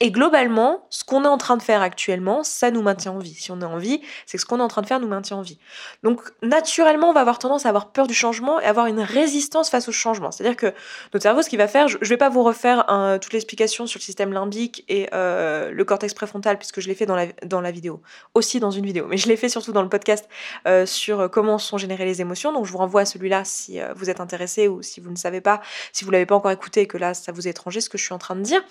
Et 0.00 0.10
globalement, 0.10 0.86
ce 0.90 1.04
qu'on 1.04 1.24
est 1.24 1.28
en 1.28 1.38
train 1.38 1.56
de 1.56 1.62
faire 1.62 1.82
actuellement, 1.82 2.42
ça 2.42 2.70
nous 2.70 2.82
maintient 2.82 3.12
en 3.12 3.18
vie. 3.18 3.34
Si 3.34 3.52
on 3.52 3.60
est 3.60 3.64
en 3.64 3.76
vie, 3.76 4.00
c'est 4.26 4.36
que 4.36 4.40
ce 4.42 4.46
qu'on 4.46 4.58
est 4.58 4.62
en 4.62 4.68
train 4.68 4.82
de 4.82 4.86
faire 4.86 4.98
nous 4.98 5.06
maintient 5.06 5.36
en 5.36 5.42
vie. 5.42 5.58
Donc 6.02 6.22
naturellement, 6.42 7.10
on 7.10 7.12
va 7.12 7.20
avoir 7.20 7.38
tendance 7.38 7.66
à 7.66 7.68
avoir 7.68 7.92
peur 7.92 8.06
du 8.06 8.14
changement 8.14 8.58
et 8.60 8.64
avoir 8.64 8.86
une 8.86 9.00
résistance 9.00 9.70
face 9.70 9.88
au 9.88 9.92
changement. 9.92 10.32
C'est-à-dire 10.32 10.56
que 10.56 10.74
notre 11.12 11.22
cerveau, 11.22 11.42
ce 11.42 11.48
qu'il 11.48 11.58
va 11.58 11.68
faire, 11.68 11.88
je 11.88 11.98
ne 12.00 12.04
vais 12.06 12.16
pas 12.16 12.30
vous 12.30 12.42
refaire 12.42 12.84
toute 13.20 13.32
l'explication 13.32 13.86
sur 13.86 13.98
le 13.98 14.02
système 14.02 14.32
limbique 14.32 14.84
et 14.88 15.08
euh, 15.12 15.70
le 15.70 15.84
cortex 15.84 16.14
préfrontal, 16.14 16.58
puisque 16.58 16.80
je 16.80 16.88
l'ai 16.88 16.94
fait 16.94 17.06
dans 17.06 17.60
la, 17.60 17.70
vidéo, 17.70 18.02
aussi 18.34 18.60
dans 18.60 18.70
une 18.70 18.84
vidéo, 18.84 19.06
mais 19.08 19.16
je 19.16 19.28
l'ai 19.28 19.36
fait 19.36 19.48
surtout 19.48 19.72
dans 19.72 19.82
le 19.82 19.88
podcast 19.88 20.28
euh, 20.66 20.84
sur 20.84 21.30
comment 21.30 21.58
sont 21.58 21.78
générées 21.78 22.06
les 22.06 22.20
émotions. 22.20 22.52
Donc 22.52 22.66
je 22.66 22.72
vous 22.72 22.78
renvoie 22.78 23.02
à 23.02 23.04
celui-là 23.04 23.44
si 23.44 23.80
euh, 23.80 23.92
vous 23.94 24.10
êtes 24.10 24.20
intéressé 24.20 24.68
ou 24.68 24.82
si 24.82 25.00
vous 25.00 25.10
ne 25.10 25.16
savez 25.16 25.40
pas, 25.40 25.60
si 25.92 26.04
vous 26.04 26.10
l'avez 26.10 26.26
pas 26.26 26.34
encore 26.34 26.50
écouté 26.50 26.82
et 26.82 26.86
que 26.86 26.98
là 26.98 27.14
ça 27.14 27.30
vous 27.30 27.46
est 27.46 27.52
étranger 27.52 27.80
ce 27.80 27.88
que 27.88 27.98
je 27.98 28.04
suis 28.04 28.14
en 28.14 28.18
train 28.18 28.34
de 28.34 28.40
dire. 28.40 28.62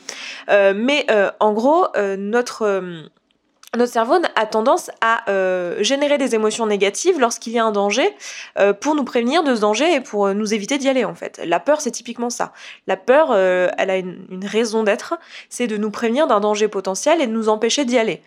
mais 0.50 1.06
en 1.40 1.54
gros, 1.54 1.88
euh, 1.96 2.16
notre 2.18 2.63
euh, 2.63 3.02
notre 3.78 3.94
cerveau 3.94 4.16
a 4.36 4.46
tendance 4.48 4.92
à 5.00 5.24
générer 5.80 6.18
des 6.18 6.36
émotions 6.36 6.66
négatives 6.66 7.18
lorsqu'il 7.22 7.54
y 7.54 7.60
a 7.60 7.63
un 7.63 7.72
danger 7.72 8.04
pour 8.81 8.96
nous 8.96 9.06
prévenir 9.06 9.46
de 9.46 9.56
ce 9.56 9.62
danger 9.62 9.94
et 9.94 10.02
pour 10.02 10.34
nous 10.34 10.54
éviter 10.54 10.78
d'y 10.78 10.90
aller 10.90 11.06
en 11.06 11.16
fait. 11.16 11.40
La 11.46 11.62
peur 11.62 11.80
c'est 11.80 11.92
typiquement 11.92 12.30
ça. 12.30 12.52
La 12.86 12.98
peur, 12.98 13.34
elle 13.34 13.90
a 13.90 13.96
une, 13.96 14.44
raison 14.44 14.84
d'être, 14.84 15.18
c'est 15.48 15.68
de 15.68 15.78
nous 15.78 15.90
prévenir 15.90 16.28
d'un 16.28 16.42
danger 16.42 16.68
potentiel 16.68 17.22
et 17.22 17.28
de 17.28 17.31
nous 17.31 17.48
empêcher 17.48 17.86
d'y 17.86 17.98
aller. 17.98 18.22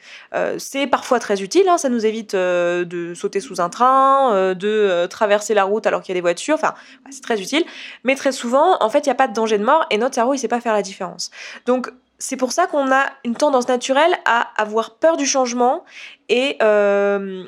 c'est 0.56 0.86
parfois 0.86 1.18
très 1.18 1.42
utile, 1.42 1.68
hein, 1.68 1.76
ça 1.76 1.90
nous 1.90 2.06
évite 2.06 2.34
de 2.34 3.12
sauter 3.14 3.40
sous 3.40 3.60
un 3.60 3.68
train, 3.68 4.54
de 4.54 5.04
traverser 5.10 5.52
la 5.52 5.64
route 5.64 5.86
alors 5.86 6.00
qu'il 6.00 6.14
y 6.14 6.16
a 6.16 6.18
des 6.18 6.22
voitures, 6.22 6.54
enfin 6.54 6.72
c'est 7.10 7.22
très 7.22 7.38
utile. 7.38 7.64
Mais 8.04 8.14
très 8.14 8.32
souvent, 8.32 8.78
en 8.80 8.88
fait, 8.88 9.00
il 9.00 9.10
n'y 9.10 9.12
a 9.12 9.16
pas 9.16 9.28
de 9.28 9.34
danger 9.34 9.58
de 9.58 9.64
mort 9.64 9.84
et 9.90 9.98
notre 9.98 10.14
cerveau 10.14 10.32
il 10.32 10.38
sait 10.38 10.48
pas 10.48 10.62
faire 10.62 10.72
la 10.72 10.80
différence. 10.80 11.30
Donc 11.66 11.90
c'est 12.18 12.36
pour 12.36 12.52
ça 12.52 12.66
qu'on 12.66 12.92
a 12.92 13.06
une 13.24 13.34
tendance 13.34 13.68
naturelle 13.68 14.16
à 14.24 14.40
avoir 14.60 14.96
peur 14.96 15.16
du 15.16 15.26
changement 15.26 15.84
et, 16.28 16.56
euh, 16.62 17.44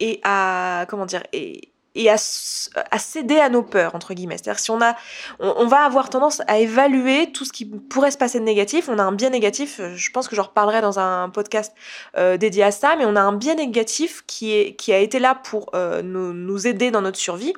et 0.00 0.20
à 0.22 0.86
comment 0.88 1.06
dire 1.06 1.22
et, 1.32 1.72
et 1.94 2.08
à, 2.08 2.14
à, 2.14 2.98
céder 2.98 3.38
à 3.40 3.48
nos 3.48 3.62
peurs 3.62 3.94
entre 3.94 4.14
guillemets. 4.14 4.36
C'est-à-dire 4.38 4.60
si 4.60 4.70
on 4.70 4.80
a, 4.80 4.94
on, 5.40 5.66
va 5.66 5.84
avoir 5.84 6.10
tendance 6.10 6.42
à 6.46 6.58
évaluer 6.58 7.32
tout 7.32 7.44
ce 7.44 7.52
qui 7.52 7.66
pourrait 7.66 8.12
se 8.12 8.18
passer 8.18 8.38
de 8.38 8.44
négatif. 8.44 8.88
On 8.88 8.98
a 8.98 9.02
un 9.02 9.12
biais 9.12 9.30
négatif. 9.30 9.80
Je 9.94 10.10
pense 10.10 10.28
que 10.28 10.36
j'en 10.36 10.44
reparlerai 10.44 10.80
dans 10.80 11.00
un 11.00 11.28
podcast 11.28 11.74
euh, 12.16 12.36
dédié 12.36 12.62
à 12.62 12.70
ça, 12.70 12.94
mais 12.96 13.04
on 13.04 13.16
a 13.16 13.20
un 13.20 13.32
biais 13.32 13.56
négatif 13.56 14.22
qui 14.26 14.52
est 14.52 14.76
qui 14.76 14.92
a 14.92 14.98
été 14.98 15.18
là 15.18 15.34
pour 15.34 15.70
euh, 15.74 16.02
nous, 16.02 16.32
nous 16.32 16.66
aider 16.68 16.92
dans 16.92 17.02
notre 17.02 17.18
survie 17.18 17.52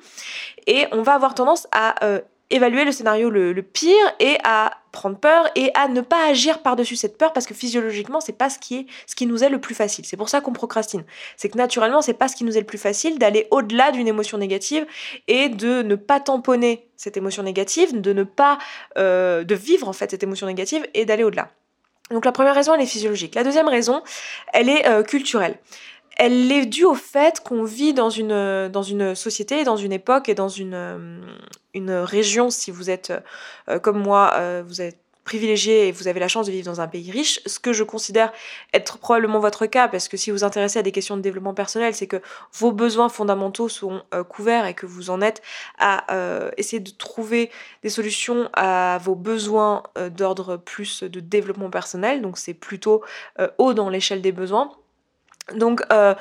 et 0.65 0.87
on 0.91 1.03
va 1.03 1.13
avoir 1.13 1.35
tendance 1.35 1.67
à 1.71 1.95
évaluer 2.51 2.85
le 2.85 2.91
scénario 2.91 3.29
le, 3.29 3.61
pire 3.61 4.13
et 4.19 4.37
à 4.43 4.73
prendre 4.91 5.17
peur 5.17 5.49
et 5.55 5.71
à 5.75 5.87
ne 5.87 6.01
pas 6.01 6.29
agir 6.29 6.59
par-dessus 6.61 6.95
cette 6.95 7.17
peur 7.17 7.33
parce 7.33 7.45
que 7.45 7.53
physiologiquement 7.53 8.21
c'est 8.21 8.37
pas 8.37 8.49
ce 8.49 8.59
qui 8.59 8.77
est 8.77 8.85
ce 9.07 9.15
qui 9.15 9.25
nous 9.25 9.43
est 9.43 9.49
le 9.49 9.59
plus 9.59 9.75
facile. 9.75 10.05
C'est 10.05 10.17
pour 10.17 10.29
ça 10.29 10.41
qu'on 10.41 10.53
procrastine. 10.53 11.03
C'est 11.37 11.49
que 11.49 11.57
naturellement 11.57 12.01
c'est 12.01 12.13
pas 12.13 12.27
ce 12.27 12.35
qui 12.35 12.43
nous 12.43 12.57
est 12.57 12.61
le 12.61 12.65
plus 12.65 12.77
facile 12.77 13.17
d'aller 13.19 13.47
au-delà 13.51 13.91
d'une 13.91 14.07
émotion 14.07 14.37
négative 14.37 14.85
et 15.27 15.49
de 15.49 15.81
ne 15.81 15.95
pas 15.95 16.19
tamponner 16.19 16.87
cette 16.97 17.17
émotion 17.17 17.43
négative, 17.43 17.99
de 17.99 18.13
ne 18.13 18.23
pas 18.23 18.57
euh, 18.97 19.43
de 19.43 19.55
vivre 19.55 19.87
en 19.87 19.93
fait 19.93 20.11
cette 20.11 20.23
émotion 20.23 20.47
négative 20.47 20.87
et 20.93 21.05
d'aller 21.05 21.23
au-delà. 21.23 21.49
Donc 22.11 22.25
la 22.25 22.31
première 22.31 22.55
raison 22.55 22.73
elle 22.73 22.81
est 22.81 22.85
physiologique. 22.85 23.35
La 23.35 23.43
deuxième 23.43 23.67
raison 23.67 24.03
elle 24.53 24.69
est 24.69 24.87
euh, 24.87 25.03
culturelle 25.03 25.57
elle 26.17 26.51
est 26.51 26.65
due 26.65 26.85
au 26.85 26.95
fait 26.95 27.39
qu'on 27.39 27.63
vit 27.63 27.93
dans 27.93 28.09
une, 28.09 28.67
dans 28.69 28.83
une 28.83 29.15
société, 29.15 29.63
dans 29.63 29.77
une 29.77 29.93
époque 29.93 30.29
et 30.29 30.35
dans 30.35 30.49
une, 30.49 31.21
une 31.73 31.91
région, 31.91 32.49
si 32.49 32.71
vous 32.71 32.89
êtes 32.89 33.13
euh, 33.69 33.79
comme 33.79 33.99
moi, 33.99 34.33
euh, 34.35 34.63
vous 34.65 34.81
êtes 34.81 34.97
privilégié 35.23 35.87
et 35.87 35.91
vous 35.91 36.07
avez 36.07 36.19
la 36.19 36.27
chance 36.27 36.47
de 36.47 36.51
vivre 36.51 36.65
dans 36.65 36.81
un 36.81 36.87
pays 36.87 37.11
riche, 37.11 37.39
ce 37.45 37.59
que 37.59 37.73
je 37.73 37.83
considère 37.83 38.33
être 38.73 38.97
probablement 38.97 39.39
votre 39.39 39.67
cas, 39.67 39.87
parce 39.87 40.07
que 40.07 40.17
si 40.17 40.31
vous 40.31 40.37
vous 40.37 40.43
intéressez 40.43 40.79
à 40.79 40.81
des 40.81 40.91
questions 40.91 41.15
de 41.15 41.21
développement 41.21 41.53
personnel, 41.53 41.93
c'est 41.93 42.07
que 42.07 42.21
vos 42.53 42.71
besoins 42.71 43.07
fondamentaux 43.07 43.69
sont 43.69 44.01
euh, 44.15 44.23
couverts 44.23 44.65
et 44.65 44.73
que 44.73 44.87
vous 44.87 45.11
en 45.11 45.21
êtes 45.21 45.43
à 45.77 46.05
essayer 46.57 46.79
de 46.79 46.89
trouver 46.89 47.51
des 47.83 47.89
solutions 47.89 48.49
à 48.53 48.97
vos 49.01 49.15
besoins 49.15 49.83
d'ordre 50.09 50.57
plus 50.57 51.03
de 51.03 51.19
développement 51.19 51.69
personnel, 51.69 52.21
donc 52.21 52.37
c'est 52.37 52.55
plutôt 52.55 53.03
haut 53.59 53.73
dans 53.73 53.89
l'échelle 53.89 54.21
des 54.21 54.31
besoins. 54.31 54.71
Donc, 55.55 55.83
euh, 55.91 56.15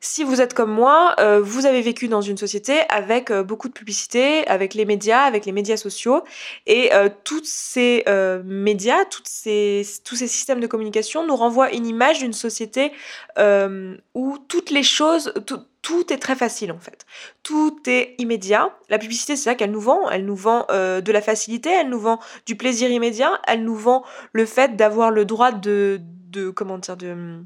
si 0.00 0.24
vous 0.24 0.40
êtes 0.40 0.52
comme 0.52 0.72
moi, 0.72 1.14
euh, 1.20 1.40
vous 1.40 1.64
avez 1.64 1.80
vécu 1.80 2.08
dans 2.08 2.22
une 2.22 2.36
société 2.36 2.80
avec 2.88 3.30
euh, 3.30 3.44
beaucoup 3.44 3.68
de 3.68 3.72
publicité, 3.72 4.44
avec 4.48 4.74
les 4.74 4.84
médias, 4.84 5.20
avec 5.20 5.46
les 5.46 5.52
médias 5.52 5.76
sociaux, 5.76 6.24
et 6.66 6.90
tous 7.24 7.44
ces 7.44 8.04
médias, 8.44 9.04
toutes 9.04 9.28
ces, 9.28 9.82
tous 10.04 10.16
ces 10.16 10.26
systèmes 10.26 10.60
de 10.60 10.66
communication 10.66 11.26
nous 11.26 11.36
renvoient 11.36 11.72
une 11.72 11.86
image 11.86 12.18
d'une 12.18 12.32
société 12.32 12.92
où 13.38 14.38
toutes 14.48 14.70
les 14.70 14.82
choses, 14.82 15.32
tout, 15.46 16.12
est 16.12 16.18
très 16.18 16.36
facile 16.36 16.72
en 16.72 16.78
fait. 16.78 17.06
Tout 17.42 17.78
est 17.86 18.14
immédiat. 18.18 18.76
La 18.88 18.98
publicité, 18.98 19.36
c'est 19.36 19.44
ça 19.44 19.54
qu'elle 19.54 19.70
nous 19.70 19.80
vend. 19.80 20.10
Elle 20.10 20.24
nous 20.24 20.36
vend 20.36 20.66
de 20.70 21.12
la 21.12 21.22
facilité, 21.22 21.70
elle 21.70 21.88
nous 21.88 22.00
vend 22.00 22.18
du 22.46 22.56
plaisir 22.56 22.90
immédiat, 22.90 23.40
elle 23.46 23.64
nous 23.64 23.76
vend 23.76 24.04
le 24.32 24.46
fait 24.46 24.76
d'avoir 24.76 25.10
le 25.10 25.24
droit 25.24 25.52
de, 25.52 26.00
de 26.32 26.50
comment 26.50 26.78
dire, 26.78 26.96
de 26.96 27.44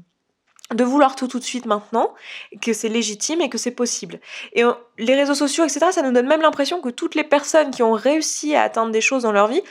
de 0.73 0.83
vouloir 0.83 1.15
tout 1.15 1.27
tout 1.27 1.39
de 1.39 1.43
suite 1.43 1.65
maintenant, 1.65 2.13
que 2.61 2.73
c'est 2.73 2.89
légitime 2.89 3.41
et 3.41 3.49
que 3.49 3.57
c'est 3.57 3.71
possible. 3.71 4.19
Et 4.53 4.63
les 4.97 5.15
réseaux 5.15 5.35
sociaux, 5.35 5.63
etc., 5.63 5.87
ça 5.91 6.01
nous 6.01 6.11
donne 6.11 6.27
même 6.27 6.41
l'impression 6.41 6.81
que 6.81 6.89
toutes 6.89 7.15
les 7.15 7.23
personnes 7.23 7.71
qui 7.71 7.83
ont 7.83 7.93
réussi 7.93 8.55
à 8.55 8.63
atteindre 8.63 8.91
des 8.91 9.01
choses 9.01 9.23
dans 9.23 9.31
leur 9.31 9.47
vie, 9.47 9.61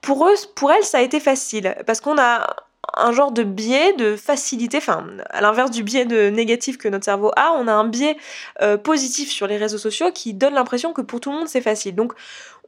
pour 0.00 0.28
eux, 0.28 0.34
pour 0.54 0.70
elles, 0.70 0.84
ça 0.84 0.98
a 0.98 1.02
été 1.02 1.18
facile. 1.18 1.74
Parce 1.86 2.00
qu'on 2.00 2.18
a 2.18 2.46
un 2.94 3.12
genre 3.12 3.32
de 3.32 3.42
biais 3.42 3.92
de 3.94 4.16
facilité, 4.16 4.78
enfin 4.78 5.06
à 5.30 5.40
l'inverse 5.40 5.70
du 5.70 5.82
biais 5.82 6.04
de 6.04 6.30
négatif 6.30 6.78
que 6.78 6.88
notre 6.88 7.04
cerveau 7.04 7.32
a, 7.36 7.52
on 7.52 7.68
a 7.68 7.72
un 7.72 7.86
biais 7.86 8.16
euh, 8.62 8.76
positif 8.76 9.30
sur 9.30 9.46
les 9.46 9.56
réseaux 9.56 9.78
sociaux 9.78 10.12
qui 10.12 10.34
donne 10.34 10.54
l'impression 10.54 10.92
que 10.92 11.02
pour 11.02 11.20
tout 11.20 11.30
le 11.30 11.38
monde 11.38 11.48
c'est 11.48 11.60
facile. 11.60 11.94
Donc 11.94 12.12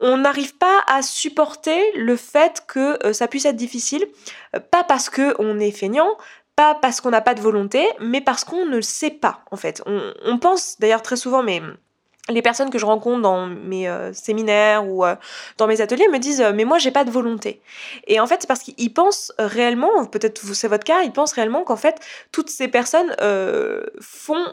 on 0.01 0.17
n'arrive 0.17 0.55
pas 0.55 0.81
à 0.87 1.01
supporter 1.01 1.79
le 1.95 2.15
fait 2.15 2.63
que 2.67 3.05
euh, 3.05 3.13
ça 3.13 3.27
puisse 3.27 3.45
être 3.45 3.55
difficile, 3.55 4.05
euh, 4.55 4.59
pas 4.59 4.83
parce 4.83 5.09
que 5.09 5.35
on 5.39 5.59
est 5.59 5.71
feignant, 5.71 6.09
pas 6.59 6.75
parce 6.75 6.99
qu'on 6.99 7.11
n'a 7.11 7.21
pas 7.21 7.35
de 7.35 7.39
volonté, 7.39 7.87
mais 8.01 8.19
parce 8.19 8.43
qu'on 8.43 8.65
ne 8.65 8.81
sait 8.81 9.11
pas 9.11 9.39
en 9.49 9.55
fait. 9.55 9.81
On, 9.85 10.37
pense 10.39 10.75
d'ailleurs 10.77 11.01
très 11.01 11.15
souvent, 11.15 11.41
mais 11.41 11.61
les 12.27 12.41
personnes 12.41 12.69
que 12.69 12.77
je 12.77 12.85
rencontre 12.85 13.21
dans 13.21 13.47
mes 13.47 13.87
euh, 13.87 14.11
séminaires 14.11 14.85
ou 14.85 15.05
euh, 15.05 15.15
dans 15.55 15.67
mes 15.67 15.79
ateliers 15.79 16.09
me 16.09 16.17
disent 16.17 16.41
euh, 16.41 16.51
mais 16.53 16.65
moi 16.65 16.77
j'ai 16.77 16.91
pas 16.91 17.05
de 17.05 17.11
volonté 17.11 17.61
et 18.07 18.19
en 18.19 18.27
fait 18.27 18.41
c'est 18.41 18.47
parce 18.47 18.59
qu'ils 18.59 18.93
pensent 18.93 19.31
réellement 19.39 20.05
peut-être 20.05 20.39
c'est 20.53 20.67
votre 20.67 20.83
cas 20.83 21.01
ils 21.03 21.13
pensent 21.13 21.31
réellement 21.31 21.63
qu'en 21.63 21.77
fait 21.77 21.99
toutes 22.31 22.49
ces 22.49 22.67
personnes 22.67 23.15
font 23.99 24.45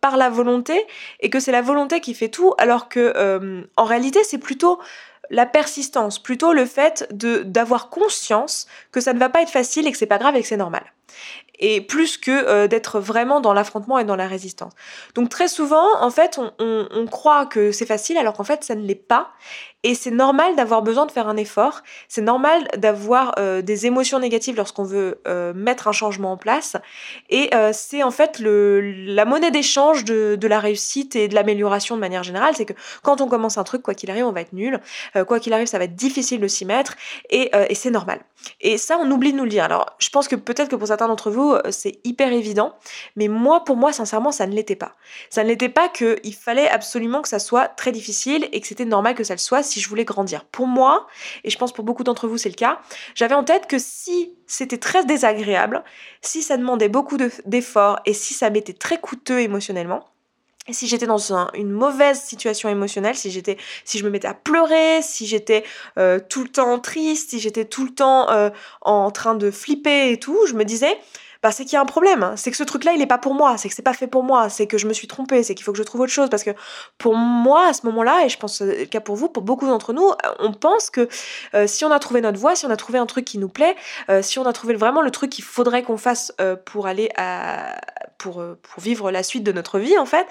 par 0.00 0.16
la 0.16 0.28
volonté 0.28 0.86
et 1.20 1.30
que 1.30 1.40
c'est 1.40 1.50
la 1.50 1.62
volonté 1.62 2.00
qui 2.00 2.14
fait 2.14 2.28
tout 2.28 2.52
alors 2.58 2.88
que 2.88 3.66
en 3.76 3.84
réalité 3.84 4.22
c'est 4.22 4.38
plutôt 4.38 4.78
la 5.30 5.46
persistance, 5.46 6.22
plutôt 6.22 6.52
le 6.52 6.66
fait 6.66 7.08
d'avoir 7.10 7.88
conscience 7.88 8.66
que 8.92 9.00
ça 9.00 9.14
ne 9.14 9.18
va 9.18 9.30
pas 9.30 9.40
être 9.40 9.50
facile 9.50 9.88
et 9.88 9.92
que 9.92 9.98
c'est 9.98 10.06
pas 10.06 10.18
grave 10.18 10.36
et 10.36 10.42
que 10.42 10.46
c'est 10.46 10.58
normal 10.58 10.84
et 11.58 11.80
plus 11.80 12.16
que 12.18 12.30
euh, 12.30 12.66
d'être 12.66 13.00
vraiment 13.00 13.40
dans 13.40 13.52
l'affrontement 13.52 13.98
et 13.98 14.04
dans 14.04 14.16
la 14.16 14.26
résistance. 14.26 14.72
Donc 15.14 15.28
très 15.28 15.48
souvent, 15.48 15.86
en 16.00 16.10
fait, 16.10 16.38
on, 16.58 17.06
croit 17.10 17.46
que 17.46 17.70
c'est 17.70 17.86
facile 17.86 18.16
alors 18.16 18.34
qu'en 18.34 18.44
fait, 18.44 18.64
ça 18.64 18.74
ne 18.74 18.82
l'est 18.82 18.94
pas. 18.94 19.32
Et 19.84 19.94
c'est 19.94 20.10
normal 20.10 20.56
d'avoir 20.56 20.80
besoin 20.80 21.04
de 21.04 21.12
faire 21.12 21.28
un 21.28 21.36
effort, 21.36 21.82
c'est 22.08 22.22
normal 22.22 22.66
d'avoir 22.78 23.34
euh, 23.38 23.60
des 23.60 23.84
émotions 23.84 24.18
négatives 24.18 24.56
lorsqu'on 24.56 24.82
veut 24.82 25.20
euh, 25.28 25.52
mettre 25.54 25.88
un 25.88 25.92
changement 25.92 26.32
en 26.32 26.36
place. 26.38 26.76
Et 27.28 27.54
euh, 27.54 27.70
c'est 27.74 28.02
en 28.02 28.10
fait 28.10 28.40
la 28.40 29.26
monnaie 29.26 29.50
d'échange 29.50 30.04
de, 30.04 30.36
de, 30.40 30.48
la 30.48 30.58
réussite 30.58 31.16
et 31.16 31.28
de 31.28 31.34
l'amélioration 31.34 31.96
de 31.96 32.00
manière 32.00 32.22
générale. 32.22 32.54
C'est 32.56 32.64
que 32.64 32.72
quand 33.02 33.20
on 33.20 33.28
commence 33.28 33.58
un 33.58 33.64
truc, 33.64 33.82
quoi 33.82 33.92
qu'il 33.92 34.10
arrive, 34.10 34.24
on 34.24 34.32
va 34.32 34.40
être 34.40 34.54
nul. 34.54 34.80
quoi 35.26 35.38
qu'il 35.38 35.52
arrive, 35.52 35.66
ça 35.66 35.76
va 35.76 35.84
être 35.84 35.94
difficile 35.94 36.40
de 36.40 36.48
s'y 36.48 36.64
mettre. 36.64 36.96
Et, 37.28 37.50
et 37.68 37.74
c'est 37.74 37.90
normal. 37.90 38.20
Et 38.60 38.78
ça, 38.78 38.98
on 39.00 39.10
oublie 39.10 39.32
de 39.32 39.36
nous 39.36 39.44
le 39.44 39.50
dire. 39.50 39.64
Alors, 39.64 39.94
je 39.98 40.08
pense 40.08 40.28
que 40.28 40.36
peut-être 40.36 40.70
que 40.70 40.76
pour 40.76 40.88
certains 40.88 41.08
d'entre 41.08 41.30
vous, 41.30 41.54
c'est 41.70 41.98
hyper 42.04 42.32
évident. 42.32 42.74
Mais 43.16 43.28
moi, 43.28 43.64
pour 43.64 43.76
moi, 43.76 43.92
sincèrement, 43.92 44.32
ça 44.32 44.46
ne 44.46 44.54
l'était 44.54 44.76
pas. 44.76 44.92
Ça 45.28 45.42
ne 45.44 45.48
l'était 45.48 45.68
pas 45.68 45.88
qu'il 45.88 46.34
fallait 46.34 46.68
absolument 46.68 47.20
que 47.20 47.28
ça 47.28 47.38
soit 47.38 47.68
très 47.68 47.92
difficile 47.92 48.48
et 48.52 48.60
que 48.60 48.66
c'était 48.66 48.84
normal 48.84 49.14
que 49.14 49.24
ça 49.24 49.34
le 49.34 49.38
soit 49.38 49.62
si 49.74 49.80
je 49.80 49.88
voulais 49.88 50.04
grandir. 50.04 50.44
Pour 50.44 50.68
moi, 50.68 51.08
et 51.42 51.50
je 51.50 51.58
pense 51.58 51.72
pour 51.72 51.84
beaucoup 51.84 52.04
d'entre 52.04 52.28
vous 52.28 52.38
c'est 52.38 52.48
le 52.48 52.54
cas, 52.54 52.80
j'avais 53.16 53.34
en 53.34 53.42
tête 53.42 53.66
que 53.66 53.78
si 53.78 54.34
c'était 54.46 54.78
très 54.78 55.04
désagréable, 55.04 55.82
si 56.22 56.42
ça 56.42 56.56
demandait 56.56 56.88
beaucoup 56.88 57.16
d'efforts 57.44 57.98
et 58.06 58.14
si 58.14 58.34
ça 58.34 58.50
m'était 58.50 58.72
très 58.72 59.00
coûteux 59.00 59.40
émotionnellement, 59.40 60.04
si 60.70 60.86
j'étais 60.86 61.06
dans 61.06 61.18
une 61.54 61.70
mauvaise 61.70 62.20
situation 62.22 62.68
émotionnelle, 62.68 63.16
si 63.16 63.30
j'étais, 63.30 63.58
si 63.84 63.98
je 63.98 64.04
me 64.04 64.10
mettais 64.10 64.28
à 64.28 64.34
pleurer, 64.34 65.02
si 65.02 65.26
j'étais 65.26 65.64
euh, 65.98 66.18
tout 66.26 66.42
le 66.42 66.48
temps 66.48 66.78
triste, 66.78 67.30
si 67.30 67.40
j'étais 67.40 67.66
tout 67.66 67.84
le 67.84 67.92
temps 67.92 68.30
euh, 68.30 68.48
en 68.80 69.10
train 69.10 69.34
de 69.34 69.50
flipper 69.50 70.12
et 70.12 70.18
tout, 70.18 70.38
je 70.46 70.54
me 70.54 70.64
disais, 70.64 70.96
bah, 71.44 71.52
c'est 71.52 71.66
qu'il 71.66 71.74
y 71.74 71.76
a 71.76 71.82
un 71.82 71.84
problème. 71.84 72.32
C'est 72.36 72.50
que 72.50 72.56
ce 72.56 72.62
truc-là, 72.62 72.94
il 72.94 73.02
est 73.02 73.06
pas 73.06 73.18
pour 73.18 73.34
moi. 73.34 73.58
C'est 73.58 73.68
que 73.68 73.74
c'est 73.74 73.82
pas 73.82 73.92
fait 73.92 74.06
pour 74.06 74.22
moi. 74.22 74.48
C'est 74.48 74.66
que 74.66 74.78
je 74.78 74.88
me 74.88 74.94
suis 74.94 75.06
trompée. 75.06 75.42
C'est 75.42 75.54
qu'il 75.54 75.62
faut 75.62 75.72
que 75.72 75.78
je 75.78 75.82
trouve 75.82 76.00
autre 76.00 76.10
chose. 76.10 76.30
Parce 76.30 76.42
que 76.42 76.52
pour 76.96 77.16
moi, 77.16 77.66
à 77.66 77.74
ce 77.74 77.84
moment-là, 77.84 78.24
et 78.24 78.30
je 78.30 78.38
pense 78.38 78.62
le 78.62 78.86
cas 78.86 79.00
pour 79.00 79.14
vous, 79.14 79.28
pour 79.28 79.42
beaucoup 79.42 79.66
d'entre 79.66 79.92
nous, 79.92 80.10
on 80.38 80.52
pense 80.54 80.88
que 80.88 81.06
euh, 81.52 81.66
si 81.66 81.84
on 81.84 81.90
a 81.90 81.98
trouvé 81.98 82.22
notre 82.22 82.38
voie, 82.38 82.56
si 82.56 82.64
on 82.64 82.70
a 82.70 82.78
trouvé 82.78 82.98
un 82.98 83.04
truc 83.04 83.26
qui 83.26 83.36
nous 83.36 83.50
plaît, 83.50 83.76
euh, 84.08 84.22
si 84.22 84.38
on 84.38 84.46
a 84.46 84.54
trouvé 84.54 84.72
vraiment 84.72 85.02
le 85.02 85.10
truc 85.10 85.32
qu'il 85.32 85.44
faudrait 85.44 85.82
qu'on 85.82 85.98
fasse 85.98 86.32
euh, 86.40 86.56
pour 86.56 86.86
aller 86.86 87.10
pour 88.16 88.42
vivre 88.78 89.10
la 89.10 89.22
suite 89.22 89.44
de 89.44 89.52
notre 89.52 89.78
vie, 89.78 89.98
en 89.98 90.06
fait, 90.06 90.26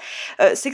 c'est 0.55 0.71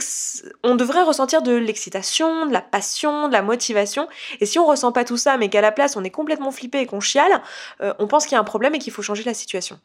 qu'on 0.62 0.74
devrait 0.74 1.02
ressentir 1.02 1.42
de 1.42 1.52
l'excitation, 1.52 2.46
de 2.46 2.52
la 2.52 2.62
passion, 2.62 3.28
de 3.28 3.34
la 3.34 3.42
motivation. 3.42 4.08
Et 4.40 4.46
si 4.46 4.58
on 4.58 4.64
ressent 4.64 4.90
pas 4.90 5.04
tout 5.04 5.18
ça, 5.18 5.36
mais 5.36 5.50
qu'à 5.50 5.60
la 5.60 5.70
place, 5.70 5.96
on 5.96 6.04
est 6.04 6.10
complètement 6.10 6.50
flippé 6.50 6.80
et 6.80 6.86
qu'on 6.86 7.00
chiale, 7.00 7.42
on 7.80 8.06
pense 8.06 8.24
qu'il 8.24 8.32
y 8.32 8.36
a 8.36 8.40
un 8.40 8.44
problème 8.44 8.74
et 8.74 8.78
qu'il 8.78 8.92
faut 8.92 9.02
changer 9.02 9.24
la 9.24 9.34
situation 9.34 9.78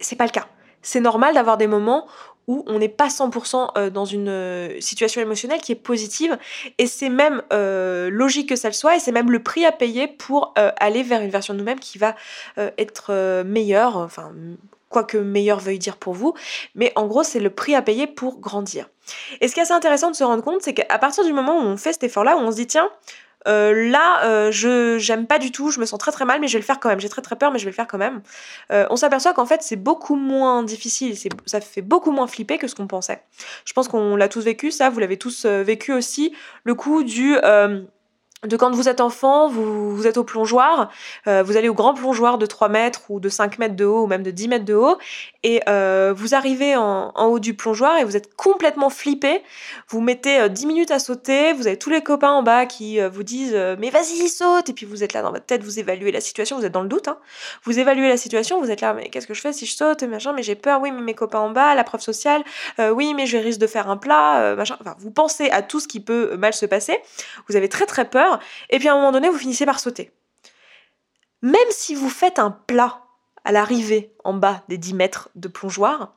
c'est 0.00 0.16
pas 0.16 0.24
le 0.24 0.30
cas. 0.30 0.46
C'est 0.82 1.00
normal 1.00 1.34
d'avoir 1.34 1.56
des 1.58 1.66
moments 1.66 2.06
où 2.46 2.64
on 2.66 2.78
n'est 2.78 2.88
pas 2.88 3.08
100% 3.08 3.70
euh, 3.76 3.90
dans 3.90 4.04
une 4.04 4.28
euh, 4.28 4.80
situation 4.80 5.20
émotionnelle 5.20 5.60
qui 5.60 5.72
est 5.72 5.76
positive 5.76 6.36
et 6.78 6.86
c'est 6.86 7.08
même 7.08 7.42
euh, 7.52 8.10
logique 8.10 8.48
que 8.48 8.56
ça 8.56 8.68
le 8.68 8.74
soit 8.74 8.96
et 8.96 8.98
c'est 8.98 9.12
même 9.12 9.30
le 9.30 9.42
prix 9.42 9.64
à 9.64 9.72
payer 9.72 10.08
pour 10.08 10.52
aller 10.56 11.02
vers 11.02 11.20
une 11.20 11.30
version 11.30 11.54
de 11.54 11.58
nous-mêmes 11.58 11.78
qui 11.78 11.98
va 11.98 12.16
être 12.56 13.42
meilleure, 13.44 13.96
enfin 13.96 14.32
quoi 14.88 15.04
que 15.04 15.16
meilleur 15.16 15.60
veuille 15.60 15.78
dire 15.78 15.96
pour 15.96 16.14
vous, 16.14 16.34
mais 16.74 16.92
en 16.96 17.06
gros 17.06 17.22
c'est 17.22 17.38
le 17.38 17.50
prix 17.50 17.74
à 17.74 17.82
payer 17.82 18.06
pour 18.06 18.40
grandir. 18.40 18.88
Et 19.40 19.48
ce 19.48 19.54
qui 19.54 19.60
est 19.60 19.62
assez 19.62 19.72
intéressant 19.72 20.10
de 20.10 20.16
se 20.16 20.24
rendre 20.24 20.42
compte, 20.42 20.62
c'est 20.62 20.74
qu'à 20.74 20.98
partir 20.98 21.24
du 21.24 21.32
moment 21.32 21.58
où 21.58 21.62
on 21.62 21.76
fait 21.76 21.92
cet 21.92 22.02
effort-là, 22.04 22.36
où 22.36 22.40
on 22.40 22.50
se 22.50 22.56
dit 22.56 22.66
tiens, 22.66 22.90
euh, 23.48 23.90
là, 23.90 24.24
euh, 24.24 24.50
je 24.50 24.98
j'aime 24.98 25.26
pas 25.26 25.38
du 25.38 25.52
tout, 25.52 25.70
je 25.70 25.80
me 25.80 25.86
sens 25.86 25.98
très 25.98 26.12
très 26.12 26.24
mal, 26.24 26.40
mais 26.40 26.48
je 26.48 26.54
vais 26.54 26.58
le 26.58 26.64
faire 26.64 26.80
quand 26.80 26.88
même. 26.88 27.00
J'ai 27.00 27.08
très 27.08 27.22
très 27.22 27.36
peur, 27.36 27.50
mais 27.50 27.58
je 27.58 27.64
vais 27.64 27.70
le 27.70 27.74
faire 27.74 27.86
quand 27.86 27.98
même. 27.98 28.22
Euh, 28.70 28.86
on 28.90 28.96
s'aperçoit 28.96 29.32
qu'en 29.32 29.46
fait, 29.46 29.62
c'est 29.62 29.76
beaucoup 29.76 30.16
moins 30.16 30.62
difficile, 30.62 31.16
c'est 31.16 31.30
ça 31.46 31.60
fait 31.60 31.82
beaucoup 31.82 32.10
moins 32.10 32.26
flipper 32.26 32.58
que 32.58 32.68
ce 32.68 32.74
qu'on 32.74 32.86
pensait. 32.86 33.22
Je 33.64 33.72
pense 33.72 33.88
qu'on 33.88 34.16
l'a 34.16 34.28
tous 34.28 34.44
vécu, 34.44 34.70
ça, 34.70 34.90
vous 34.90 35.00
l'avez 35.00 35.16
tous 35.16 35.46
vécu 35.46 35.92
aussi, 35.92 36.34
le 36.64 36.74
coup 36.74 37.02
du 37.02 37.36
de 38.46 38.56
quand 38.56 38.70
vous 38.70 38.88
êtes 38.88 39.02
enfant, 39.02 39.48
vous, 39.48 39.94
vous 39.94 40.06
êtes 40.06 40.16
au 40.16 40.24
plongeoir, 40.24 40.90
euh, 41.26 41.42
vous 41.42 41.58
allez 41.58 41.68
au 41.68 41.74
grand 41.74 41.92
plongeoir 41.92 42.38
de 42.38 42.46
3 42.46 42.70
mètres 42.70 43.02
ou 43.10 43.20
de 43.20 43.28
5 43.28 43.58
mètres 43.58 43.76
de 43.76 43.84
haut 43.84 44.04
ou 44.04 44.06
même 44.06 44.22
de 44.22 44.30
10 44.30 44.48
mètres 44.48 44.64
de 44.64 44.72
haut, 44.72 44.96
et 45.42 45.60
euh, 45.68 46.14
vous 46.16 46.34
arrivez 46.34 46.74
en, 46.74 47.12
haut 47.16 47.38
du 47.38 47.52
plongeoir 47.52 47.98
et 47.98 48.04
vous 48.04 48.16
êtes 48.16 48.34
complètement 48.36 48.88
flippé, 48.88 49.42
vous 49.88 50.00
mettez 50.00 50.40
euh, 50.40 50.48
10 50.48 50.66
minutes 50.66 50.90
à 50.90 50.98
sauter, 50.98 51.52
vous 51.52 51.66
avez 51.66 51.78
tous 51.78 51.90
les 51.90 52.02
copains 52.02 52.30
en 52.30 52.42
bas 52.42 52.64
qui 52.64 52.98
euh, 53.00 53.10
vous 53.10 53.22
disent 53.22 53.56
mais 53.78 53.90
vas-y 53.90 54.28
saute, 54.28 54.70
et 54.70 54.72
puis 54.72 54.86
vous 54.86 55.04
êtes 55.04 55.12
là 55.12 55.20
dans 55.20 55.32
votre 55.32 55.44
tête, 55.44 55.62
vous 55.62 55.78
évaluez 55.78 56.10
la 56.10 56.22
situation, 56.22 56.58
vous 56.58 56.64
êtes 56.64 56.72
dans 56.72 56.82
le 56.82 56.88
doute, 56.88 57.08
hein. 57.08 57.18
vous 57.64 57.78
évaluez 57.78 58.08
la 58.08 58.16
situation, 58.16 58.60
vous 58.60 58.70
êtes 58.70 58.80
là 58.80 58.94
mais 58.94 59.10
qu'est-ce 59.10 59.26
que 59.26 59.34
je 59.34 59.40
fais 59.42 59.52
si 59.52 59.66
je 59.66 59.74
saute, 59.74 60.02
machin, 60.04 60.32
mais 60.32 60.42
j'ai 60.42 60.54
peur, 60.54 60.80
oui 60.80 60.90
mais 60.92 61.02
mes 61.02 61.14
copains 61.14 61.40
en 61.40 61.50
bas, 61.50 61.74
la 61.74 61.84
preuve 61.84 62.00
sociale, 62.00 62.42
oui 62.78 63.12
mais 63.12 63.26
je 63.26 63.36
risque 63.36 63.60
de 63.60 63.66
faire 63.66 63.90
un 63.90 63.98
plat, 63.98 64.54
machin, 64.56 64.76
enfin 64.80 64.94
vous 64.98 65.10
pensez 65.10 65.50
à 65.50 65.60
tout 65.60 65.80
ce 65.80 65.88
qui 65.88 66.00
peut 66.00 66.36
mal 66.36 66.54
se 66.54 66.64
passer, 66.64 66.98
vous 67.48 67.56
avez 67.56 67.68
très 67.68 67.84
très 67.86 68.08
peur, 68.08 68.29
et 68.68 68.78
puis 68.78 68.88
à 68.88 68.92
un 68.92 68.96
moment 68.96 69.12
donné, 69.12 69.28
vous 69.28 69.38
finissez 69.38 69.66
par 69.66 69.80
sauter. 69.80 70.10
Même 71.42 71.70
si 71.70 71.94
vous 71.94 72.10
faites 72.10 72.38
un 72.38 72.50
plat 72.50 73.02
à 73.44 73.52
l'arrivée 73.52 74.12
en 74.24 74.34
bas 74.34 74.62
des 74.68 74.78
10 74.78 74.94
mètres 74.94 75.30
de 75.34 75.48
plongeoir, 75.48 76.14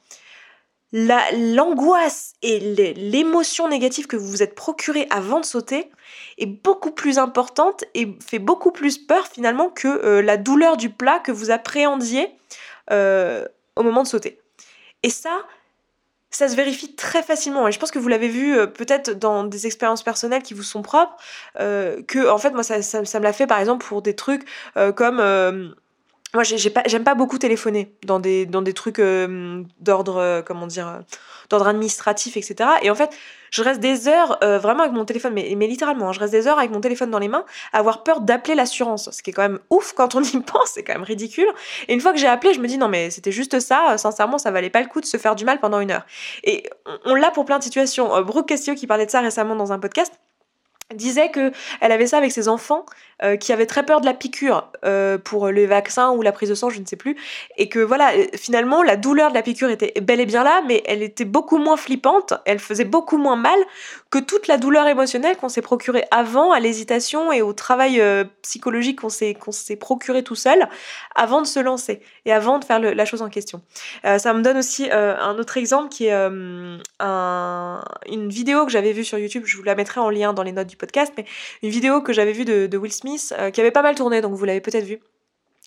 l'angoisse 0.94 2.34
et 2.44 2.60
l'émotion 2.94 3.68
négative 3.68 4.06
que 4.06 4.16
vous 4.16 4.28
vous 4.28 4.44
êtes 4.44 4.54
procurée 4.54 5.08
avant 5.10 5.40
de 5.40 5.46
sauter 5.46 5.90
est 6.38 6.46
beaucoup 6.46 6.92
plus 6.92 7.18
importante 7.18 7.84
et 7.96 8.16
fait 8.26 8.40
beaucoup 8.40 8.72
plus 8.72 9.00
peur 9.00 9.26
finalement 9.28 9.70
que 9.70 9.88
euh, 9.88 10.22
la 10.22 10.38
douleur 10.38 10.78
du 10.78 10.92
plat 10.92 11.20
que 11.20 11.32
vous 11.32 11.50
appréhendiez 11.50 12.30
euh, 12.92 13.46
au 13.76 13.82
moment 13.82 14.04
de 14.04 14.08
sauter. 14.08 14.40
Et 15.02 15.10
ça, 15.10 15.46
ça 16.36 16.50
se 16.50 16.56
vérifie 16.56 16.96
très 16.96 17.24
facilement. 17.24 17.68
Et 17.68 17.72
je 17.72 17.80
pense 17.80 17.92
que 17.92 18.00
vous 18.00 18.08
l'avez 18.08 18.28
vu 18.28 18.58
euh, 18.58 18.68
peut-être 18.68 19.12
dans 19.12 19.44
des 19.44 19.68
expériences 19.68 20.04
personnelles 20.04 20.44
qui 20.44 20.54
vous 20.54 20.64
sont 20.64 20.82
propres, 20.82 21.16
euh, 21.60 22.02
que 22.04 22.30
en 22.30 22.38
fait 22.38 22.52
moi 22.52 22.64
ça, 22.64 22.82
ça, 22.82 23.20
me 23.20 23.24
l'a 23.24 23.34
fait 23.34 23.48
par 23.48 23.60
exemple 23.60 23.86
pour 23.86 24.02
des 24.02 24.16
trucs 24.16 24.46
euh, 24.78 24.92
comme 24.92 25.76
moi 26.34 26.44
j'ai 26.44 26.70
pas 26.70 26.84
j'aime 26.86 27.04
pas 27.04 27.16
beaucoup 27.16 27.38
téléphoner 27.38 27.96
dans 28.06 28.20
des 28.20 28.46
dans 28.46 28.62
des 28.62 28.74
trucs 28.74 29.02
d'ordre 29.80 30.44
comment 30.46 30.68
dire 30.68 31.02
d'ordre 31.50 31.68
administratif 31.68 32.38
etc. 32.38 32.70
Et 32.82 32.90
en 32.90 32.96
fait 32.96 33.12
je 33.54 33.62
reste 33.62 33.80
des 33.80 34.08
heures 34.08 34.40
euh, 34.44 34.58
vraiment 34.58 34.82
avec 34.82 34.94
mon 34.94 35.06
téléphone, 35.06 35.34
mais, 35.34 35.54
mais 35.56 35.68
littéralement, 35.68 36.10
hein, 36.10 36.12
je 36.12 36.20
reste 36.20 36.34
des 36.34 36.48
heures 36.48 36.58
avec 36.58 36.72
mon 36.72 36.82
téléphone 36.82 37.12
dans 37.12 37.20
les 37.20 37.28
mains, 37.28 37.46
à 37.72 37.78
avoir 37.78 38.02
peur 38.02 38.22
d'appeler 38.22 38.56
l'assurance, 38.56 39.12
ce 39.12 39.22
qui 39.22 39.30
est 39.30 39.34
quand 39.34 39.44
même 39.44 39.60
ouf 39.70 39.94
quand 39.94 40.16
on 40.16 40.24
y 40.24 40.40
pense, 40.42 40.72
c'est 40.74 40.84
quand 40.84 40.94
même 40.94 41.04
ridicule. 41.04 41.48
Et 41.88 41.94
une 41.94 42.02
fois 42.02 42.14
que 42.14 42.18
j'ai 42.18 42.28
appelé, 42.28 42.56
je 42.56 42.60
me 42.60 42.68
dis 42.68 42.80
non 42.80 42.90
mais 42.90 43.12
c'était 43.12 43.32
juste 43.32 43.60
ça, 43.60 43.96
sincèrement, 44.00 44.40
ça 44.40 44.50
valait 44.50 44.72
pas 44.72 44.82
le 44.82 44.88
coup 44.88 45.02
de 45.02 45.06
se 45.06 45.18
faire 45.18 45.36
du 45.36 45.46
mal 45.46 45.60
pendant 45.60 45.80
une 45.80 45.92
heure. 45.92 46.06
Et 46.44 46.68
on, 47.06 47.14
l'a 47.14 47.30
pour 47.30 47.46
plein 47.46 47.60
de 47.60 47.64
situations. 47.64 48.16
Euh, 48.16 48.24
Brooke 48.24 48.48
Castillo 48.48 48.76
qui 48.76 48.88
parlait 48.88 49.06
de 49.06 49.12
ça 49.12 49.22
récemment 49.22 49.56
dans 49.56 49.72
un 49.72 49.78
podcast 49.78 50.14
disait 50.96 51.30
que 51.30 51.52
elle 51.82 51.92
avait 51.92 52.08
ça 52.08 52.18
avec 52.18 52.32
ses 52.32 52.48
enfants 52.48 52.86
euh, 53.24 53.38
qui 53.38 53.54
avaient 53.54 53.66
très 53.66 53.86
peur 53.86 54.02
de 54.02 54.06
la 54.06 54.14
piqûre 54.14 54.70
euh, 54.84 55.18
pour 55.18 55.48
les 55.48 55.66
vaccins 55.66 56.12
ou 56.12 56.22
la 56.22 56.34
prise 56.34 56.50
de 56.50 56.56
sang, 56.56 56.70
je 56.70 56.82
ne 56.82 56.86
sais 56.86 56.98
plus, 56.98 57.16
et 57.58 57.70
que 57.70 57.80
voilà, 57.80 58.12
finalement 58.36 58.84
la 58.84 58.98
douleur 58.98 59.30
de 59.30 59.36
la 59.36 59.42
piqûre 59.42 59.70
était 59.70 59.94
bel 60.02 60.20
et 60.20 60.26
bien 60.26 60.44
là, 60.44 60.62
mais 60.68 60.84
elle 60.86 61.02
était 61.02 61.24
beaucoup 61.24 61.58
moins 61.58 61.78
flippante, 61.78 62.34
elle 62.46 62.60
faisait 62.60 62.84
beaucoup 62.84 63.18
moins 63.18 63.38
mal 63.38 63.58
que 64.10 64.20
toute 64.20 64.48
la 64.48 64.58
douleur 64.58 64.88
émotionnelle 64.88 65.38
qu'on 65.38 65.48
s'est 65.48 65.62
procurée 65.62 66.04
avant 66.12 66.52
à 66.52 66.60
l'hésitation 66.60 67.32
et 67.32 67.42
au 67.42 67.54
travail 67.54 68.02
euh, 68.02 68.26
psychologique 68.42 69.00
qu'on 69.00 69.10
s'est 69.10 69.36
qu'on 69.36 69.54
s'est 69.54 69.78
procuré 69.78 70.24
tout 70.24 70.36
seul 70.36 70.68
avant 71.16 71.42
de 71.42 71.48
se 71.48 71.60
lancer 71.62 72.02
et 72.26 72.34
avant 72.34 72.60
de 72.60 72.66
faire 72.66 72.80
la 72.80 73.06
chose 73.06 73.22
en 73.22 73.30
question. 73.30 73.62
ça 74.04 74.34
me 74.34 74.42
donne 74.42 74.58
aussi 74.58 74.90
un 74.92 75.38
autre 75.38 75.58
exemple 75.58 75.90
qui 75.90 76.08
est 76.08 76.30
un, 77.00 77.84
une 78.10 78.30
vidéo 78.30 78.66
que 78.66 78.72
j'avais 78.72 78.92
vue 78.92 79.04
sur 79.04 79.18
YouTube, 79.18 79.44
je 79.46 79.56
vous 79.56 79.64
la 79.64 79.76
mettrai 79.76 80.02
en 80.02 80.10
lien 80.10 80.34
dans 80.34 80.44
les 80.44 80.52
notes 80.52 80.68
du 80.68 80.78
mais 81.18 81.26
une 81.62 81.70
vidéo 81.70 82.02
que 82.02 82.14
j'avais 82.14 82.34
vue 82.34 82.46
de, 82.46 82.78
Will 82.78 82.92
Smith 82.92 83.34
euh, 83.38 83.52
qui 83.52 83.62
avait 83.62 83.72
pas 83.72 83.82
mal 83.82 83.96
tourné, 83.96 84.22
donc 84.22 84.34
vous 84.34 84.46
l'avez 84.46 84.62
peut-être 84.62 84.86
vu 84.86 85.00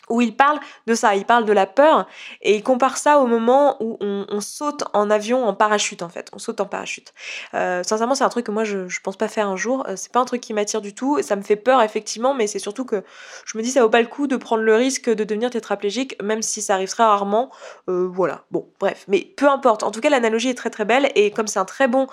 où 0.08 0.20
il 0.20 0.36
parle 0.36 0.60
de 0.86 0.94
ça, 0.94 1.14
il 1.14 1.24
parle 1.24 1.44
de 1.44 1.52
la 1.52 1.66
peur 1.66 2.06
et 2.42 2.56
il 2.56 2.62
compare 2.62 2.96
ça 2.96 3.18
au 3.18 3.26
moment 3.26 3.76
où 3.80 3.96
on, 4.00 4.40
saute 4.40 4.84
en 4.92 5.10
avion 5.10 5.44
en 5.46 5.54
parachute 5.54 6.02
en 6.02 6.08
fait, 6.08 6.30
on 6.32 6.38
saute 6.38 6.60
en 6.60 6.66
parachute. 6.66 7.12
Euh, 7.54 7.82
sincèrement, 7.82 8.14
c'est 8.14 8.24
un 8.24 8.28
truc 8.28 8.46
que 8.46 8.50
moi 8.50 8.64
je, 8.64 8.86
je 8.88 9.00
pense 9.00 9.16
pas 9.16 9.28
faire 9.28 9.48
un 9.48 9.56
jour, 9.56 9.84
euh, 9.88 9.94
c'est 9.96 10.12
pas 10.12 10.20
un 10.20 10.24
truc 10.24 10.40
qui 10.40 10.52
m'attire 10.52 10.80
du 10.80 10.94
tout, 10.94 11.20
ça 11.22 11.36
me 11.36 11.42
fait 11.42 11.56
peur 11.56 11.82
effectivement, 11.82 12.34
mais 12.34 12.46
c'est 12.46 12.58
surtout 12.58 12.84
que 12.84 13.02
je 13.44 13.58
me 13.58 13.62
dis 13.62 13.70
ça 13.70 13.82
vaut 13.82 13.88
pas 13.88 14.00
le 14.00 14.06
coup 14.06 14.26
de 14.26 14.36
prendre 14.36 14.62
le 14.62 14.74
risque 14.76 15.10
de 15.10 15.24
devenir 15.24 15.50
tétraplégique, 15.50 16.16
même 16.22 16.42
si 16.42 16.62
ça 16.62 16.74
arrive 16.74 16.90
très 16.90 17.04
rarement. 17.04 17.50
Euh, 17.88 18.08
voilà, 18.12 18.44
bon, 18.50 18.68
bref, 18.78 19.04
mais 19.08 19.32
peu 19.36 19.48
importe. 19.48 19.82
En 19.82 19.90
tout 19.90 20.00
cas, 20.00 20.10
l'analogie 20.10 20.50
est 20.50 20.54
très 20.54 20.70
très 20.70 20.84
belle 20.84 21.10
et 21.14 21.30
comme 21.30 21.46
c'est 21.46 21.58
un 21.58 21.64
très 21.64 21.88
bon 21.88 22.06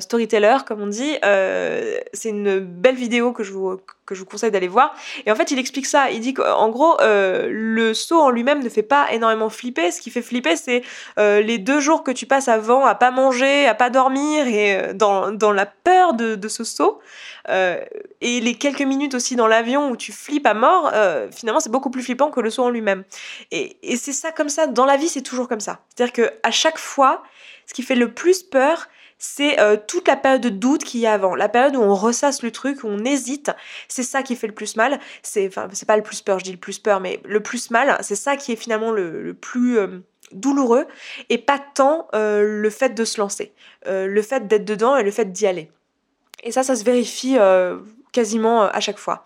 storyteller, 0.00 0.58
comme 0.66 0.82
on 0.82 0.86
dit, 0.86 1.16
c'est 2.12 2.28
une 2.28 2.60
belle 2.60 2.96
vidéo 2.96 3.32
que 3.32 3.42
je 3.42 3.52
vous 3.52 3.80
que 4.08 4.14
je 4.14 4.20
vous 4.20 4.26
conseille 4.26 4.50
d'aller 4.50 4.68
voir. 4.68 4.94
Et 5.26 5.30
en 5.30 5.34
fait, 5.34 5.50
il 5.50 5.58
explique 5.58 5.86
ça. 5.86 6.10
Il 6.10 6.20
dit 6.20 6.34
qu'en 6.34 6.70
gros, 6.70 6.96
euh, 7.08 7.48
le 7.50 7.94
saut 7.94 8.20
en 8.20 8.30
lui-même 8.30 8.62
ne 8.62 8.68
fait 8.68 8.82
pas 8.82 9.10
énormément 9.12 9.48
flipper. 9.48 9.90
Ce 9.90 10.00
qui 10.00 10.10
fait 10.10 10.22
flipper, 10.22 10.56
c'est 10.56 10.82
euh, 11.18 11.40
les 11.40 11.58
deux 11.58 11.80
jours 11.80 12.04
que 12.04 12.10
tu 12.10 12.26
passes 12.26 12.48
avant 12.48 12.84
à 12.84 12.94
pas 12.94 13.10
manger, 13.10 13.66
à 13.66 13.74
pas 13.74 13.90
dormir 13.90 14.46
et 14.46 14.76
euh, 14.76 14.92
dans, 14.92 15.32
dans, 15.32 15.52
la 15.52 15.66
peur 15.66 16.14
de, 16.14 16.48
ce 16.48 16.64
saut. 16.64 17.00
et 17.48 18.40
les 18.40 18.54
quelques 18.54 18.82
minutes 18.82 19.14
aussi 19.14 19.36
dans 19.36 19.46
l'avion 19.46 19.90
où 19.90 19.96
tu 19.96 20.12
flippes 20.12 20.46
à 20.46 20.54
mort, 20.54 20.92
finalement, 21.34 21.60
c'est 21.60 21.70
beaucoup 21.70 21.90
plus 21.90 22.02
flippant 22.02 22.30
que 22.30 22.40
le 22.40 22.50
saut 22.50 22.64
en 22.64 22.70
lui-même. 22.70 23.04
Et, 23.50 23.76
et 23.82 23.96
c'est 23.96 24.12
ça 24.12 24.32
comme 24.32 24.48
ça. 24.48 24.66
Dans 24.66 24.84
la 24.84 24.96
vie, 24.96 25.08
c'est 25.08 25.22
toujours 25.22 25.48
comme 25.48 25.60
ça. 25.60 25.80
C'est-à-dire 25.94 26.12
qu'à 26.12 26.50
chaque 26.50 26.78
fois, 26.78 27.22
ce 27.66 27.74
qui 27.74 27.82
fait 27.82 27.94
le 27.94 28.12
plus 28.12 28.42
peur, 28.42 28.88
c'est 29.18 29.60
euh, 29.60 29.76
toute 29.76 30.06
la 30.08 30.16
période 30.16 30.40
de 30.40 30.48
doute 30.48 30.84
qu'il 30.84 31.00
y 31.00 31.06
a 31.06 31.12
avant, 31.12 31.34
la 31.34 31.48
période 31.48 31.76
où 31.76 31.80
on 31.80 31.94
ressasse 31.94 32.42
le 32.42 32.50
truc, 32.50 32.84
où 32.84 32.86
on 32.86 33.04
hésite, 33.04 33.50
c'est 33.88 34.02
ça 34.02 34.22
qui 34.22 34.36
fait 34.36 34.46
le 34.46 34.54
plus 34.54 34.76
mal. 34.76 35.00
C'est, 35.22 35.46
enfin, 35.48 35.68
c'est 35.72 35.86
pas 35.86 35.96
le 35.96 36.02
plus 36.02 36.22
peur, 36.22 36.38
je 36.38 36.44
dis 36.44 36.52
le 36.52 36.58
plus 36.58 36.78
peur, 36.78 37.00
mais 37.00 37.20
le 37.24 37.40
plus 37.40 37.70
mal, 37.70 37.98
c'est 38.00 38.16
ça 38.16 38.36
qui 38.36 38.52
est 38.52 38.56
finalement 38.56 38.92
le, 38.92 39.34
plus 39.34 39.78
euh, 39.78 39.98
douloureux, 40.32 40.86
et 41.28 41.38
pas 41.38 41.58
tant 41.58 42.08
euh, 42.14 42.42
le 42.42 42.70
fait 42.70 42.90
de 42.90 43.04
se 43.04 43.20
lancer, 43.20 43.52
le 43.86 44.22
fait 44.22 44.46
d'être 44.46 44.64
dedans 44.64 44.96
et 44.96 45.02
le 45.02 45.10
fait 45.10 45.32
d'y 45.32 45.46
aller. 45.46 45.70
Et 46.44 46.52
ça, 46.52 46.62
ça 46.62 46.76
se 46.76 46.84
vérifie 46.84 47.36
quasiment 48.12 48.62
euh, 48.62 48.68
à 48.72 48.80
chaque 48.80 48.98
fois. 48.98 49.24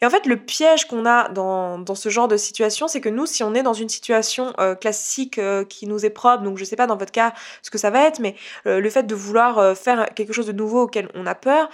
Et 0.00 0.06
en 0.06 0.10
fait, 0.10 0.26
le 0.26 0.36
piège 0.36 0.86
qu'on 0.86 1.06
a 1.06 1.28
dans, 1.28 1.78
dans, 1.78 1.94
ce 1.94 2.08
genre 2.08 2.28
de 2.28 2.36
situation, 2.36 2.88
c'est 2.88 3.00
que 3.00 3.08
nous, 3.08 3.26
si 3.26 3.42
on 3.42 3.54
est 3.54 3.62
dans 3.62 3.72
une 3.72 3.88
situation 3.88 4.52
euh, 4.58 4.74
classique 4.74 5.38
euh, 5.38 5.64
qui 5.64 5.86
nous 5.86 6.04
est 6.04 6.10
propre, 6.10 6.42
donc 6.42 6.58
je 6.58 6.64
sais 6.64 6.76
pas 6.76 6.86
dans 6.86 6.96
votre 6.96 7.12
cas 7.12 7.32
ce 7.62 7.70
que 7.70 7.78
ça 7.78 7.90
va 7.90 8.06
être, 8.06 8.18
mais 8.20 8.34
le 8.64 8.88
fait 8.90 9.04
de 9.04 9.14
vouloir 9.14 9.76
faire 9.76 10.08
quelque 10.14 10.32
chose 10.32 10.46
de 10.46 10.52
nouveau 10.52 10.82
auquel 10.82 11.08
on 11.14 11.26
a 11.26 11.34
peur, 11.34 11.68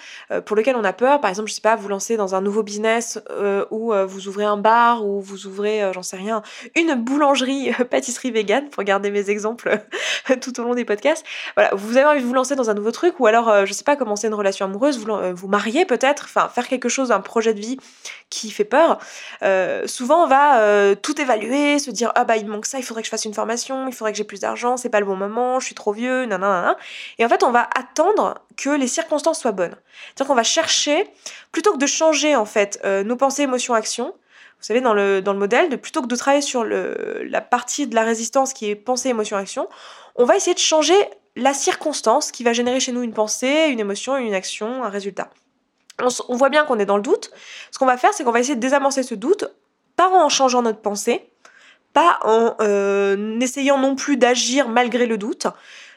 pour 0.45 0.57
lequel 0.57 0.77
on 0.77 0.85
a 0.85 0.93
peur, 0.93 1.21
par 1.21 1.31
exemple, 1.31 1.49
je 1.49 1.55
sais 1.55 1.61
pas, 1.61 1.77
vous 1.77 1.89
lancer 1.89 2.17
dans 2.17 2.35
un 2.35 2.41
nouveau 2.41 2.63
business 2.63 3.21
ou 3.71 3.93
vous 4.07 4.29
ouvrez 4.29 4.45
un 4.45 4.57
bar 4.57 5.05
ou 5.05 5.21
vous 5.21 5.47
ouvrez, 5.47 5.91
j'en 5.93 6.03
sais 6.03 6.17
rien, 6.17 6.43
une 6.77 6.95
boulangerie, 6.95 7.73
pâtisserie 7.91 8.31
vegan, 8.31 8.69
pour 8.71 8.83
garder 8.85 9.11
mes 9.11 9.31
exemples 9.31 9.79
tout 10.41 10.59
au 10.61 10.65
long 10.65 10.75
des 10.75 10.85
podcasts. 10.85 11.25
Voilà, 11.57 11.71
vous 11.75 11.97
avez 11.97 12.07
envie 12.07 12.23
de 12.23 12.27
vous 12.27 12.35
lancer 12.35 12.55
dans 12.55 12.71
un 12.71 12.75
nouveau 12.75 12.93
truc 12.93 13.19
ou 13.21 13.27
alors, 13.27 13.67
je 13.67 13.73
sais 13.73 13.85
pas, 13.85 13.97
commencer 13.97 14.27
une 14.27 14.35
relation 14.35 14.67
amoureuse, 14.67 14.99
vous, 14.99 15.35
vous 15.35 15.49
marier 15.49 15.85
peut-être, 15.85 16.25
enfin 16.25 16.50
faire 16.53 16.69
quelque 16.69 16.89
chose, 16.89 17.13
un 17.13 17.21
projet 17.21 17.55
de 17.55 17.61
vie 17.61 17.79
qui 18.29 18.51
fait 18.51 18.65
peur, 18.65 18.99
euh, 19.43 19.87
souvent 19.87 20.25
on 20.25 20.27
va 20.27 20.61
euh, 20.61 20.95
tout 20.95 21.21
évaluer, 21.21 21.79
se 21.79 21.91
dire 21.91 22.13
ah 22.15 22.25
bah 22.25 22.37
il 22.37 22.47
me 22.47 22.53
manque 22.53 22.67
ça, 22.67 22.79
il 22.79 22.85
faudrait 22.85 23.03
que 23.03 23.07
je 23.07 23.11
fasse 23.11 23.25
une 23.25 23.35
formation, 23.35 23.89
il 23.89 23.95
faudrait 23.95 24.13
que 24.13 24.19
j'ai 24.19 24.25
plus 24.25 24.41
d'argent, 24.41 24.77
c'est 24.77 24.89
pas 24.89 25.01
le 25.01 25.07
bon 25.07 25.17
moment, 25.17 25.61
je 25.61 25.67
suis 25.67 25.75
trop 25.75 25.93
vieux, 25.93 26.25
nanana. 26.25 26.77
Et 27.19 27.25
en 27.25 27.29
fait 27.29 27.43
on 27.43 27.51
va 27.51 27.69
attendre 27.77 28.35
que 28.57 28.71
les 28.71 28.89
circonstances 28.89 29.41
soient 29.41 29.53
bonnes. 29.53 29.77
C'est-à-dire 30.07 30.29
qu'on 30.29 30.35
va 30.35 30.43
chercher, 30.43 31.07
plutôt 31.53 31.73
que 31.73 31.79
de 31.79 31.87
changer 31.87 32.37
en 32.37 32.45
fait 32.45 32.81
euh, 32.85 33.03
nos 33.03 33.17
pensées, 33.17 33.43
émotions, 33.43 33.75
actions, 33.75 34.15
vous 34.61 34.67
savez, 34.67 34.83
dans 34.83 34.93
le, 34.93 35.23
dans 35.23 35.33
le 35.33 35.39
modèle, 35.39 35.71
de, 35.71 35.77
plutôt 35.77 36.03
que 36.03 36.07
de 36.07 36.17
travailler 36.17 36.43
sur 36.43 36.65
le, 36.65 37.23
la 37.25 37.41
partie 37.41 37.87
de 37.87 37.95
la 37.95 38.03
résistance 38.03 38.53
qui 38.53 38.69
est 38.69 38.75
pensée, 38.75 39.09
émotion, 39.09 39.39
action, 39.39 39.69
on 40.17 40.25
va 40.27 40.37
essayer 40.37 40.53
de 40.53 40.59
changer 40.59 40.95
la 41.35 41.55
circonstance 41.55 42.31
qui 42.31 42.45
va 42.45 42.53
générer 42.53 42.79
chez 42.79 42.93
nous 42.93 43.03
une 43.03 43.15
pensée, 43.15 43.69
une 43.71 43.81
émotion, 43.81 44.17
une 44.19 44.35
action, 44.35 44.85
un 44.85 44.91
résultat 44.91 45.31
on, 46.29 46.37
voit 46.37 46.49
bien 46.49 46.65
qu'on 46.65 46.79
est 46.79 46.87
dans 46.87 46.97
le 46.97 47.03
doute. 47.03 47.31
Ce 47.71 47.79
qu'on 47.79 47.87
va 47.87 47.97
faire, 47.97 48.13
c'est 48.13 48.25
qu'on 48.25 48.33
va 48.33 48.41
essayer 48.41 48.57
de 48.57 48.61
désamorcer 48.61 49.03
ce 49.03 49.15
doute, 49.15 49.45
pas 49.97 50.09
en 50.09 50.29
changeant 50.29 50.63
notre 50.63 50.81
pensée, 50.81 51.31
pas 51.93 52.19
en 52.23 52.55
euh, 52.61 53.39
essayant 53.41 53.79
non 53.79 53.97
plus 53.97 54.17
d'agir 54.17 54.69
malgré 54.69 55.07
le 55.07 55.19
doute. 55.19 55.47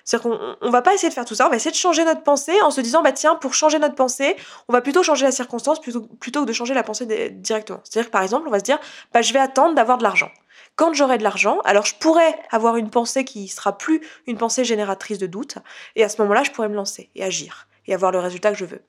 C'est-à-dire 0.04 0.32
qu'on 0.32 0.56
on 0.62 0.70
va 0.70 0.82
pas 0.82 0.94
essayer 0.94 1.10
de 1.10 1.14
faire 1.14 1.26
tout 1.26 1.36
ça, 1.36 1.48
on 1.48 1.50
va 1.50 1.56
essayer 1.56 1.72
de 1.72 1.78
changer 1.78 2.04
notre 2.04 2.24
pensée 2.24 2.60
en 2.62 2.72
se 2.72 2.82
disant, 2.82 3.02
bah 3.02 3.14
tiens, 3.14 3.36
pour 3.36 3.54
changer 3.54 3.80
notre 3.80 3.96
pensée, 3.96 4.36
on 4.68 4.74
va 4.74 4.82
plutôt 4.82 5.02
changer 5.02 5.26
la 5.26 5.32
circonstance 5.32 5.80
plutôt, 5.80 6.02
plutôt 6.02 6.42
que 6.42 6.48
de 6.48 6.54
changer 6.54 6.74
la 6.74 6.84
pensée 6.84 7.06
directement. 7.32 7.80
C'est-à-dire 7.84 8.08
que 8.08 8.12
par 8.12 8.24
exemple, 8.24 8.48
on 8.48 8.52
va 8.52 8.60
se 8.60 8.66
dire, 8.66 8.80
bah 9.14 9.22
je 9.22 9.32
vais 9.34 9.40
attendre 9.40 9.76
d'avoir 9.76 9.98
de 9.98 10.04
l'argent. 10.04 10.32
Quand 10.76 10.94
j'aurai 10.94 11.18
de 11.18 11.24
l'argent, 11.24 11.60
alors 11.64 11.86
je 11.86 11.96
pourrais 11.96 12.36
avoir 12.52 12.78
une 12.78 12.90
pensée 12.90 13.24
qui 13.24 13.48
sera 13.48 13.78
plus 13.78 14.02
une 14.28 14.38
pensée 14.38 14.66
génératrice 14.66 15.20
de 15.20 15.28
doute, 15.28 15.58
et 15.96 16.04
à 16.04 16.10
ce 16.10 16.22
moment-là, 16.22 16.44
je 16.44 16.52
pourrais 16.52 16.70
me 16.70 16.76
lancer 16.76 17.10
et 17.16 17.24
agir 17.24 17.68
et 17.88 17.94
avoir 17.94 18.12
le 18.12 18.20
résultat 18.20 18.52
que 18.52 18.58
je 18.58 18.66
veux. 18.66 18.82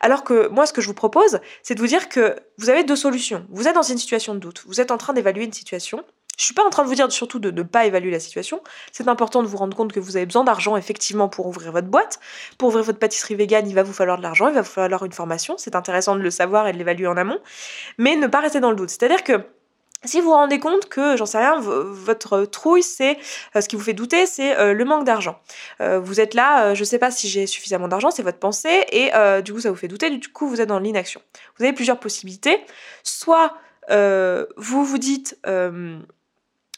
Alors 0.00 0.24
que 0.24 0.48
moi, 0.48 0.66
ce 0.66 0.72
que 0.72 0.80
je 0.80 0.86
vous 0.86 0.94
propose, 0.94 1.40
c'est 1.62 1.74
de 1.74 1.80
vous 1.80 1.86
dire 1.86 2.08
que 2.08 2.36
vous 2.58 2.70
avez 2.70 2.84
deux 2.84 2.96
solutions. 2.96 3.46
Vous 3.50 3.68
êtes 3.68 3.74
dans 3.74 3.82
une 3.82 3.98
situation 3.98 4.34
de 4.34 4.40
doute, 4.40 4.62
vous 4.66 4.80
êtes 4.80 4.90
en 4.90 4.98
train 4.98 5.12
d'évaluer 5.12 5.44
une 5.44 5.52
situation. 5.52 6.04
Je 6.36 6.44
suis 6.44 6.54
pas 6.54 6.64
en 6.64 6.70
train 6.70 6.82
de 6.82 6.88
vous 6.88 6.94
dire 6.94 7.10
surtout 7.10 7.38
de 7.38 7.50
ne 7.50 7.62
pas 7.62 7.86
évaluer 7.86 8.10
la 8.10 8.20
situation. 8.20 8.60
C'est 8.92 9.08
important 9.08 9.42
de 9.42 9.48
vous 9.48 9.56
rendre 9.56 9.74
compte 9.74 9.92
que 9.92 10.00
vous 10.00 10.16
avez 10.16 10.26
besoin 10.26 10.44
d'argent 10.44 10.76
effectivement 10.76 11.28
pour 11.28 11.46
ouvrir 11.46 11.72
votre 11.72 11.88
boîte. 11.88 12.20
Pour 12.58 12.68
ouvrir 12.68 12.84
votre 12.84 12.98
pâtisserie 12.98 13.36
vegan, 13.36 13.66
il 13.66 13.74
va 13.74 13.82
vous 13.82 13.94
falloir 13.94 14.18
de 14.18 14.22
l'argent, 14.22 14.48
il 14.48 14.54
va 14.54 14.60
vous 14.60 14.68
falloir 14.68 15.04
une 15.04 15.12
formation. 15.12 15.54
C'est 15.56 15.74
intéressant 15.74 16.14
de 16.14 16.20
le 16.20 16.30
savoir 16.30 16.68
et 16.68 16.72
de 16.72 16.78
l'évaluer 16.78 17.06
en 17.06 17.16
amont. 17.16 17.38
Mais 17.96 18.16
ne 18.16 18.26
pas 18.26 18.40
rester 18.40 18.60
dans 18.60 18.70
le 18.70 18.76
doute. 18.76 18.90
C'est-à-dire 18.90 19.24
que 19.24 19.46
si 20.04 20.20
vous 20.20 20.26
vous 20.26 20.34
rendez 20.34 20.60
compte 20.60 20.88
que, 20.88 21.16
j'en 21.16 21.26
sais 21.26 21.38
rien, 21.38 21.58
votre 21.58 22.44
trouille, 22.44 22.82
c'est 22.82 23.18
euh, 23.54 23.60
ce 23.60 23.68
qui 23.68 23.76
vous 23.76 23.82
fait 23.82 23.94
douter, 23.94 24.26
c'est 24.26 24.56
euh, 24.56 24.72
le 24.72 24.84
manque 24.84 25.04
d'argent. 25.04 25.40
Euh, 25.80 25.98
vous 25.98 26.20
êtes 26.20 26.34
là, 26.34 26.74
je 26.74 26.80
ne 26.80 26.84
sais 26.84 26.98
pas 26.98 27.10
si 27.10 27.28
j'ai 27.28 27.46
suffisamment 27.46 27.88
d'argent, 27.88 28.10
c'est 28.10 28.22
votre 28.22 28.38
pensée, 28.38 28.84
et 28.92 29.10
du 29.42 29.52
coup 29.52 29.60
ça 29.60 29.70
vous 29.70 29.76
fait 29.76 29.88
douter, 29.88 30.10
du 30.10 30.28
coup 30.28 30.48
vous 30.48 30.60
êtes 30.60 30.68
dans 30.68 30.78
l'inaction. 30.78 31.20
Vous 31.58 31.64
avez 31.64 31.72
plusieurs 31.72 31.98
possibilités. 31.98 32.58
Soit 33.02 33.54
vous 33.88 34.84
vous 34.84 34.98
dites 34.98 35.38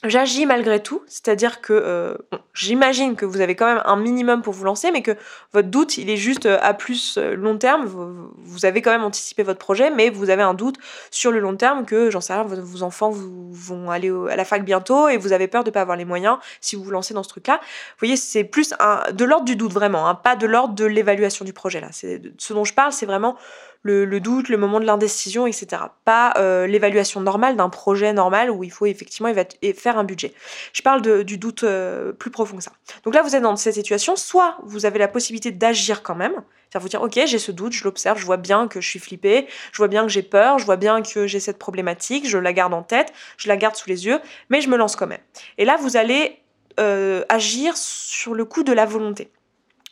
J'agis 0.05 0.47
malgré 0.47 0.81
tout, 0.81 1.03
c'est-à-dire 1.09 1.61
que 1.61 1.73
euh, 1.73 2.15
j'imagine 2.55 3.17
que 3.17 3.27
vous 3.27 3.41
avez 3.41 3.57
quand 3.57 3.67
même 3.67 3.83
un 3.85 3.97
minimum 3.97 4.43
pour 4.43 4.55
vous 4.55 4.63
lancer, 4.63 4.93
mais 4.93 5.03
que 5.03 5.17
votre 5.53 5.67
doute, 5.71 5.99
il 5.99 6.09
est 6.09 6.17
juste 6.17 6.47
euh, 6.47 6.57
à 6.63 6.73
plus 6.73 7.19
euh, 7.19 7.35
long 7.35 7.59
terme. 7.59 7.85
Vous, 7.85 8.65
avez 8.65 8.81
quand 8.81 8.93
même 8.93 9.03
anticipé 9.03 9.43
votre 9.43 9.59
projet, 9.59 9.91
mais 9.91 10.09
vous 10.09 10.31
avez 10.31 10.45
un 10.45 10.55
doute 10.55 10.77
sur 11.11 11.33
le 11.33 11.41
long 11.41 11.57
terme 11.57 11.85
que, 11.85 12.11
j'en 12.11 12.21
sais 12.21 12.33
rien, 12.33 12.45
vos, 12.45 12.85
enfants 12.85 13.11
vont 13.13 13.91
aller 13.91 14.13
à 14.31 14.37
la 14.37 14.45
fac 14.45 14.65
bientôt 14.65 15.09
et 15.09 15.17
vous 15.17 15.33
avez 15.33 15.49
peur 15.49 15.65
de 15.65 15.71
ne 15.71 15.75
pas 15.75 15.81
avoir 15.81 15.97
les 15.97 16.05
moyens 16.05 16.39
si 16.61 16.77
vous 16.77 16.85
vous 16.85 16.91
lancez 16.93 17.13
dans 17.13 17.25
ce 17.25 17.29
truc-là. 17.31 17.59
Vous 17.61 17.99
voyez, 17.99 18.17
c'est 18.17 18.45
plus 18.45 18.75
de 19.13 19.25
l'ordre 19.25 19.47
du 19.47 19.57
doute 19.57 19.73
vraiment, 19.73 20.07
hein, 20.09 20.15
pas 20.15 20.37
de 20.37 20.47
l'ordre 20.47 20.75
de 20.75 20.85
l'évaluation 20.85 21.45
du 21.45 21.53
projet 21.53 21.81
là. 21.81 21.89
C'est 21.91 22.23
ce 22.39 22.53
dont 22.53 22.65
je 22.65 22.75
parle, 22.75 22.93
c'est 22.93 23.07
vraiment 23.07 23.37
le, 23.83 24.21
doute, 24.21 24.49
le 24.49 24.57
moment 24.57 24.81
de 24.81 24.85
l'indécision, 24.85 25.47
etc. 25.47 25.83
Pas 26.05 26.35
euh, 26.37 26.67
l'évaluation 26.67 27.21
normale 27.21 27.57
d'un 27.57 27.69
projet 27.69 28.13
normal 28.13 28.51
où 28.51 28.65
il 28.65 28.71
faut 28.71 28.87
effectivement 28.87 29.33
faire 29.75 29.99
un 29.99 30.05
budget. 30.05 30.35
Je 30.73 30.83
parle 30.83 31.25
du 31.25 31.39
doute 31.39 31.65
euh, 31.65 32.13
plus 32.13 32.31
profond 32.31 32.57
que 32.57 32.63
ça. 32.63 32.73
Donc 33.05 33.15
là, 33.15 33.23
vous 33.23 33.35
êtes 33.35 33.43
dans 33.43 33.57
cette 33.57 33.75
situation, 33.75 34.17
soit 34.17 34.59
vous 34.65 34.85
avez 34.85 34.99
la 34.99 35.09
possibilité 35.09 35.51
d'agir 35.51 36.03
quand 36.03 36.15
même, 36.15 36.35
c'est-à-dire 36.71 36.81
vous 36.81 36.89
dire, 36.89 37.03
ok, 37.03 37.27
j'ai 37.27 37.39
ce 37.39 37.53
doute, 37.53 37.73
je 37.73 37.85
l'observe, 37.85 38.19
je 38.19 38.27
vois 38.27 38.37
bien 38.37 38.69
que 38.69 38.81
je 38.81 38.89
suis 38.89 38.99
flippée, 38.99 39.47
je 39.73 39.79
vois 39.79 39.89
bien 39.89 40.03
que 40.03 40.11
j'ai 40.11 40.23
peur, 40.23 40.59
je 40.59 40.67
vois 40.67 40.77
bien 40.77 41.03
que 41.03 41.27
j'ai 41.27 41.41
cette 41.41 41.59
problématique, 41.59 42.29
je 42.29 42.39
la 42.39 42.53
garde 42.53 42.75
en 42.75 42.83
tête, 42.83 43.13
je 43.37 43.49
la 43.49 43.57
garde 43.57 43.77
sous 43.77 43.89
les 43.89 44.07
yeux, 44.07 44.21
mais 44.51 44.61
je 44.61 44.69
me 44.69 44.77
lance 44.77 44.97
quand 44.97 45.07
même. 45.07 45.21
Et 45.57 45.65
là, 45.65 45.77
vous 45.81 45.97
allez 45.97 46.41
euh, 46.79 47.25
agir 47.29 47.77
sur 47.77 48.35
le 48.35 48.45
coup 48.45 48.63
de 48.63 48.73
la 48.73 48.85
volonté. 48.85 49.31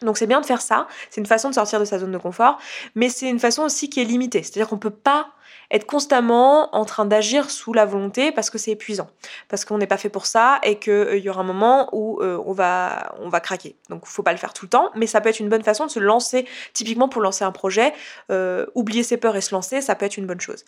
Donc 0.03 0.19
c'est 0.19 0.27
bien 0.27 0.41
de 0.41 0.47
faire 0.47 0.61
ça, 0.61 0.87
c'est 1.11 1.21
une 1.21 1.27
façon 1.27 1.49
de 1.49 1.55
sortir 1.55 1.81
de 1.81 1.85
sa 1.85 1.99
zone 1.99 2.13
de 2.13 2.19
confort, 2.19 2.59
mais 2.95 3.09
c'est 3.09 3.29
une 3.29 3.39
façon 3.39 3.63
aussi 3.63 3.89
qui 3.89 4.01
est 4.01 4.05
limitée. 4.05 4.43
C'est-à-dire 4.43 4.69
qu'on 4.69 4.77
ne 4.77 4.81
peut 4.81 4.91
pas 4.91 5.31
être 5.71 5.87
constamment 5.87 6.75
en 6.75 6.85
train 6.85 7.05
d'agir 7.05 7.51
sous 7.51 7.73
la 7.73 7.85
volonté 7.85 8.33
parce 8.33 8.51
que 8.51 8.59
c'est 8.59 8.73
épuisant, 8.73 9.09
parce 9.49 9.65
qu'on 9.65 9.79
n'est 9.79 9.87
pas 9.87 9.97
fait 9.97 10.09
pour 10.09 10.27
ça 10.27 10.61
et 10.63 10.79
qu'il 10.79 10.93
euh, 10.93 11.19
y 11.19 11.29
aura 11.29 11.41
un 11.41 11.45
moment 11.45 11.89
où 11.93 12.21
euh, 12.23 12.41
on, 12.45 12.53
va, 12.53 13.15
on 13.21 13.29
va 13.29 13.41
craquer. 13.41 13.77
Donc 13.89 14.03
il 14.05 14.09
faut 14.09 14.23
pas 14.23 14.33
le 14.33 14.39
faire 14.39 14.53
tout 14.53 14.67
le 14.67 14.71
temps, 14.71 14.91
mais 14.95 15.07
ça 15.07 15.21
peut 15.21 15.29
être 15.29 15.41
une 15.41 15.49
bonne 15.49 15.63
façon 15.63 15.87
de 15.87 15.91
se 15.91 16.01
lancer, 16.01 16.47
typiquement 16.73 17.09
pour 17.09 17.23
lancer 17.23 17.45
un 17.45 17.53
projet, 17.53 17.93
euh, 18.31 18.67
oublier 18.75 19.03
ses 19.03 19.17
peurs 19.17 19.37
et 19.37 19.41
se 19.41 19.55
lancer, 19.55 19.81
ça 19.81 19.95
peut 19.95 20.07
être 20.07 20.17
une 20.17 20.27
bonne 20.27 20.41
chose. 20.41 20.65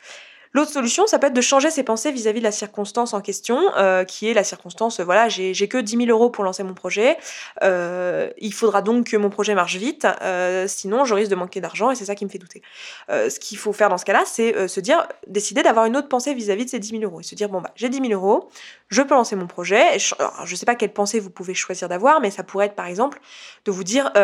L'autre 0.53 0.71
solution, 0.71 1.07
ça 1.07 1.19
peut 1.19 1.27
être 1.27 1.35
de 1.35 1.41
changer 1.41 1.71
ses 1.71 1.83
pensées 1.83 2.11
vis-à-vis 2.11 2.41
de 2.41 2.45
la 2.45 2.53
circonstance 2.53 3.13
en 3.13 3.21
question, 3.21 3.61
euh, 3.77 4.05
qui 4.05 4.29
est 4.29 4.35
la 4.35 4.45
circonstance, 4.45 5.01
voilà, 5.01 5.29
j'ai 5.29 5.69
que 5.69 5.79
10 5.79 5.97
000 5.97 6.09
euros 6.09 6.31
pour 6.31 6.45
lancer 6.45 6.63
mon 6.63 6.75
projet, 6.75 7.17
euh, 7.63 8.31
il 8.39 8.55
faudra 8.55 8.83
donc 8.83 9.11
que 9.11 9.17
mon 9.17 9.31
projet 9.31 9.55
marche 9.55 9.77
vite, 9.77 10.07
euh, 10.23 10.67
sinon 10.67 11.05
je 11.05 11.15
risque 11.15 11.31
de 11.31 11.37
manquer 11.37 11.61
d'argent 11.61 11.91
et 11.91 11.95
c'est 11.95 12.07
ça 12.07 12.15
qui 12.15 12.25
me 12.25 12.31
fait 12.31 12.39
douter. 12.39 12.63
ce 13.09 13.39
qu'il 13.39 13.59
faut 13.59 13.73
faire 13.73 13.89
dans 13.89 13.99
ce 13.99 14.05
cas-là, 14.05 14.23
c'est 14.25 14.69
se 14.69 14.81
dire, 14.81 15.07
décider 15.27 15.63
d'avoir 15.63 15.87
une 15.87 15.97
autre 15.97 16.09
pensée 16.09 16.35
vis-à-vis 16.35 16.65
de 16.65 16.71
ces 16.71 16.79
10 16.79 17.01
000 17.01 17.03
euros 17.03 17.21
et 17.21 17.25
se 17.25 17.35
dire, 17.35 17.49
bon 17.49 17.61
bah 17.61 17.71
j'ai 17.77 17.89
10 17.89 18.09
000 18.09 18.13
euros, 18.13 18.49
je 18.89 19.03
peux 19.03 19.15
lancer 19.15 19.37
mon 19.37 19.47
projet, 19.47 19.99
je, 19.99 20.15
ne 20.51 20.57
sais 20.57 20.67
pas 20.67 20.75
quelle 20.75 20.93
pensée 20.93 21.21
vous 21.21 21.31
pouvez 21.31 21.55
choisir 21.55 21.89
d'avoir, 21.89 22.21
mais 22.21 22.31
ça 22.31 22.43
pourrait 22.43 22.67
être 22.67 22.75
par 22.75 22.87
exemple 22.87 23.21
de 23.65 23.71
vous 23.71 23.85
dire... 23.85 24.13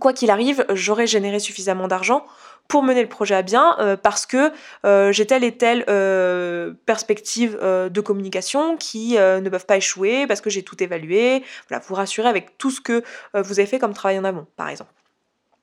quoi 0.00 0.12
qu'il 0.12 0.30
arrive, 0.30 0.66
j'aurai 0.70 1.06
généré 1.06 1.38
suffisamment 1.38 1.86
d'argent 1.86 2.24
pour 2.68 2.82
mener 2.82 3.02
le 3.02 3.08
projet 3.08 3.34
à 3.34 3.42
bien 3.42 3.76
euh, 3.78 3.96
parce 3.96 4.26
que 4.26 4.52
euh, 4.84 5.12
j'ai 5.12 5.26
telle 5.26 5.44
et 5.44 5.56
telle 5.56 5.84
euh, 5.88 6.72
perspective 6.86 7.58
de 7.62 8.00
communication 8.00 8.76
qui 8.76 9.14
ne 9.14 9.48
peuvent 9.48 9.66
pas 9.66 9.76
échouer 9.76 10.26
parce 10.26 10.40
que 10.40 10.50
j'ai 10.50 10.62
tout 10.62 10.82
évalué. 10.82 11.44
Voilà, 11.68 11.82
vous 11.86 11.94
rassurer 11.94 12.28
avec 12.28 12.58
tout 12.58 12.70
ce 12.70 12.80
que 12.80 13.02
vous 13.34 13.58
avez 13.58 13.66
fait 13.66 13.78
comme 13.78 13.94
travail 13.94 14.18
en 14.18 14.24
amont, 14.24 14.46
par 14.56 14.68
exemple. 14.68 14.90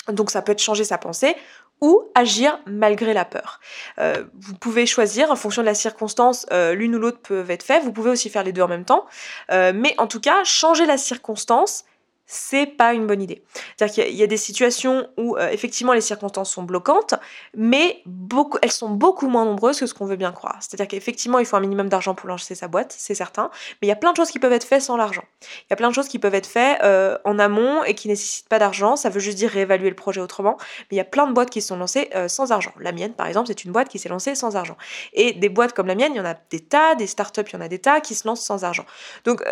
Donc 0.08 0.32
ça 0.32 0.42
peut 0.42 0.52
être 0.52 0.62
changer 0.62 0.84
sa 0.84 0.98
pensée 0.98 1.36
ou 1.80 2.10
agir 2.16 2.60
malgré 2.66 3.14
la 3.14 3.26
peur. 3.26 3.60
vous 3.98 4.54
pouvez 4.56 4.86
choisir 4.86 5.32
en 5.32 5.36
fonction 5.36 5.62
de 5.62 5.68
la 5.68 5.74
circonstance, 5.74 6.46
l'une 6.52 6.96
ou 6.96 7.00
l'autre 7.00 7.20
peut 7.20 7.46
être 7.50 7.64
fait. 7.64 7.80
Vous 7.80 7.92
pouvez 7.92 8.12
aussi 8.12 8.30
faire 8.30 8.44
les 8.44 8.52
deux 8.52 8.62
en 8.62 8.68
même 8.68 8.86
temps. 8.86 9.06
mais 9.50 9.96
en 9.98 10.08
tout 10.08 10.20
cas, 10.20 10.44
changer 10.44 10.86
la 10.86 10.98
circonstance, 10.98 11.86
c'est 12.34 12.66
pas 12.66 12.94
une 12.94 13.08
bonne 13.08 13.22
idée. 13.22 13.44
C'est-à-dire 13.76 14.06
qu'il 14.06 14.16
y, 14.16 14.24
a 14.24 14.28
des 14.28 14.38
situations 14.38 15.10
où 15.18 15.36
euh, 15.36 15.50
effectivement 15.50 15.92
les 15.92 16.00
circonstances 16.00 16.50
sont 16.50 16.64
bloquantes, 16.64 17.16
mais 17.58 18.02
beaucoup, 18.06 18.58
elles 18.62 18.72
sont 18.72 18.90
beaucoup 18.90 19.28
moins 19.28 19.44
nombreuses 19.44 19.82
que 19.82 19.86
ce 19.86 19.94
qu'on 19.94 20.06
veut 20.06 20.16
bien 20.16 20.32
croire. 20.32 20.58
C'est-à-dire 20.62 20.88
qu'effectivement 20.88 21.40
il 21.40 21.46
faut 21.46 21.58
un 21.58 21.60
minimum 21.60 21.90
d'argent 21.90 22.16
pour 22.16 22.30
lancer 22.30 22.56
sa 22.56 22.70
boîte, 22.70 22.96
c'est 22.98 23.16
certain, 23.16 23.50
mais 23.82 23.88
il 23.88 23.90
y 23.90 23.92
a 23.92 23.98
plein 23.98 24.12
de 24.12 24.16
choses 24.16 24.32
qui 24.32 24.40
peuvent 24.40 24.54
être 24.54 24.64
faites 24.64 24.82
sans 24.82 24.96
l'argent. 24.96 25.24
Il 25.42 25.72
y 25.72 25.74
a 25.74 25.76
plein 25.76 25.90
de 25.90 25.94
choses 25.94 26.08
qui 26.08 26.20
peuvent 26.20 26.34
être 26.34 26.48
faites 26.48 26.82
euh, 26.84 27.18
en 27.26 27.38
amont 27.38 27.84
et 27.84 27.96
qui 27.96 28.08
nécessitent 28.08 28.48
pas 28.48 28.60
d'argent. 28.60 28.96
Ça 28.96 29.10
veut 29.10 29.20
juste 29.20 29.38
dire 29.38 29.50
réévaluer 29.50 29.90
le 29.90 29.96
projet 29.96 30.22
autrement. 30.22 30.56
Mais 30.60 30.96
il 30.96 30.98
y 30.98 31.02
a 31.02 31.06
plein 31.06 31.28
de 31.28 31.34
boîtes 31.34 31.50
qui 31.50 31.62
sont 31.62 31.76
lancées 31.76 32.10
euh, 32.16 32.30
sans 32.30 32.54
argent. 32.54 32.72
La 32.80 32.94
mienne, 32.94 33.14
par 33.14 33.28
exemple, 33.28 33.48
c'est 33.48 33.66
une 33.66 33.74
boîte 33.74 33.90
qui 33.90 34.00
s'est 34.00 34.10
lancée 34.10 34.36
sans 34.36 34.56
argent. 34.56 34.78
Et 35.14 35.34
des 35.34 35.50
boîtes 35.50 35.74
comme 35.74 35.88
la 35.88 35.96
mienne, 35.96 36.14
il 36.14 36.18
y 36.18 36.22
en 36.22 36.26
a 36.26 36.36
des 36.50 36.62
tas, 36.62 36.96
des 36.96 37.08
startups, 37.08 37.42
il 37.46 37.54
y 37.54 37.56
en 37.58 37.62
a 37.62 37.68
des 37.68 37.80
tas 37.80 38.00
qui 38.00 38.16
se 38.16 38.26
lancent 38.26 38.46
sans 38.46 38.64
argent. 38.64 38.86
Donc, 39.26 39.44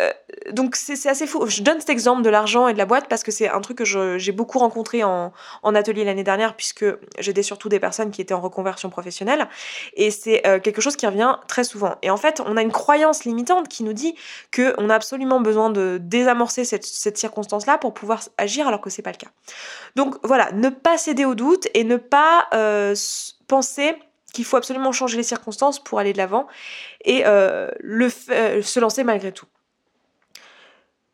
donc 0.52 0.76
c'est 0.76 1.08
assez 1.08 1.26
fou. 1.26 1.46
Je 1.46 1.62
donne 1.62 1.80
cet 1.80 1.90
exemple 1.90 2.22
de 2.22 2.30
l'argent 2.30 2.69
de 2.72 2.78
la 2.78 2.86
boîte 2.86 3.08
parce 3.08 3.22
que 3.22 3.30
c'est 3.30 3.48
un 3.48 3.60
truc 3.60 3.78
que 3.78 4.18
j'ai 4.18 4.32
beaucoup 4.32 4.58
rencontré 4.58 5.02
en, 5.04 5.32
atelier 5.62 6.04
l'année 6.04 6.24
dernière 6.24 6.56
puisque 6.56 6.84
j'aidais 7.18 7.42
surtout 7.42 7.68
des 7.68 7.80
personnes 7.80 8.10
qui 8.10 8.20
étaient 8.20 8.34
en 8.34 8.40
reconversion 8.40 8.90
professionnelle 8.90 9.48
et 9.94 10.10
c'est 10.10 10.46
euh, 10.46 10.58
quelque 10.58 10.80
chose 10.80 10.96
qui 10.96 11.06
revient 11.06 11.36
très 11.48 11.64
souvent. 11.64 11.96
Et 12.02 12.10
en 12.10 12.16
fait, 12.16 12.42
on 12.44 12.56
a 12.56 12.62
une 12.62 12.72
croyance 12.72 13.24
limitante 13.24 13.68
qui 13.68 13.84
nous 13.84 13.92
dit 13.92 14.14
qu'on 14.54 14.90
a 14.90 14.94
absolument 14.94 15.40
besoin 15.40 15.70
de 15.70 15.98
désamorcer 16.00 16.64
cette, 16.64 17.16
circonstance-là 17.16 17.78
pour 17.78 17.92
pouvoir 17.92 18.20
agir 18.38 18.66
alors 18.68 18.80
que 18.80 18.90
c'est 18.90 19.02
pas 19.02 19.12
le 19.12 19.16
cas. 19.16 19.30
Donc 19.96 20.16
voilà, 20.22 20.52
ne 20.52 20.68
pas 20.68 20.96
céder 20.96 21.24
au 21.24 21.34
doute 21.34 21.68
et 21.74 21.84
ne 21.84 21.96
pas 21.96 22.46
euh, 22.54 22.94
penser 23.46 23.94
qu'il 24.32 24.44
faut 24.44 24.56
absolument 24.56 24.92
changer 24.92 25.16
les 25.16 25.22
circonstances 25.22 25.82
pour 25.82 25.98
aller 25.98 26.12
de 26.12 26.18
l'avant 26.18 26.46
et 27.04 27.22
euh, 27.26 27.68
le, 27.80 28.08
se 28.08 28.80
lancer 28.80 29.04
malgré 29.04 29.32
tout. 29.32 29.46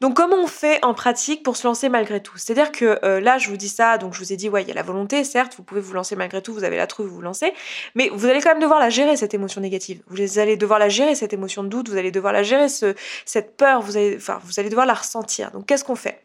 Donc 0.07 0.14
comment 0.14 0.37
on 0.37 0.47
fait 0.47 0.79
en 0.85 0.95
pratique 0.95 1.42
pour 1.42 1.57
se 1.57 1.66
lancer 1.66 1.88
malgré 1.88 2.23
tout? 2.23 2.38
C'est-à-dire 2.38 2.71
que 2.71 3.01
euh, 3.05 3.19
là, 3.19 3.38
je 3.38 3.51
vous 3.51 3.57
dis 3.57 3.69
ça, 3.69 3.99
donc 3.99 4.14
je 4.14 4.21
vous 4.21 4.33
ai 4.33 4.37
dit, 4.37 4.49
ouais, 4.49 4.62
il 4.62 4.69
y 4.69 4.71
a 4.71 4.75
la 4.75 4.85
volonté, 4.85 5.25
certes, 5.25 5.55
vous 5.57 5.64
pouvez 5.64 5.81
vous 5.81 5.95
lancer 5.95 6.14
malgré 6.14 6.40
tout, 6.40 6.55
vous 6.55 6.62
avez 6.62 6.77
la 6.77 6.87
trouille, 6.87 7.09
vous 7.09 7.16
vous 7.16 7.23
lancez, 7.23 7.53
mais 7.97 8.09
vous 8.12 8.25
allez 8.27 8.40
quand 8.40 8.51
même 8.51 8.61
devoir 8.61 8.79
la 8.79 8.88
gérer, 8.88 9.16
cette 9.16 9.35
émotion 9.35 9.61
négative. 9.61 10.03
Vous 10.07 10.38
allez 10.38 10.57
devoir 10.57 10.79
la 10.79 10.88
gérer, 10.88 11.16
cette 11.16 11.33
émotion 11.33 11.64
de 11.64 11.69
doute, 11.69 11.88
vous 11.88 11.97
allez 11.97 12.12
devoir 12.12 12.33
la 12.33 12.45
gérer, 12.45 12.69
ce, 12.69 12.95
cette 13.25 13.57
peur, 13.57 13.83
vous 13.83 13.97
allez, 13.97 14.16
vous 14.16 14.61
allez 14.61 14.69
devoir 14.69 14.87
la 14.87 14.95
ressentir. 14.95 15.51
Donc 15.51 15.66
qu'est-ce 15.66 15.83
qu'on 15.83 15.97
fait? 15.97 16.23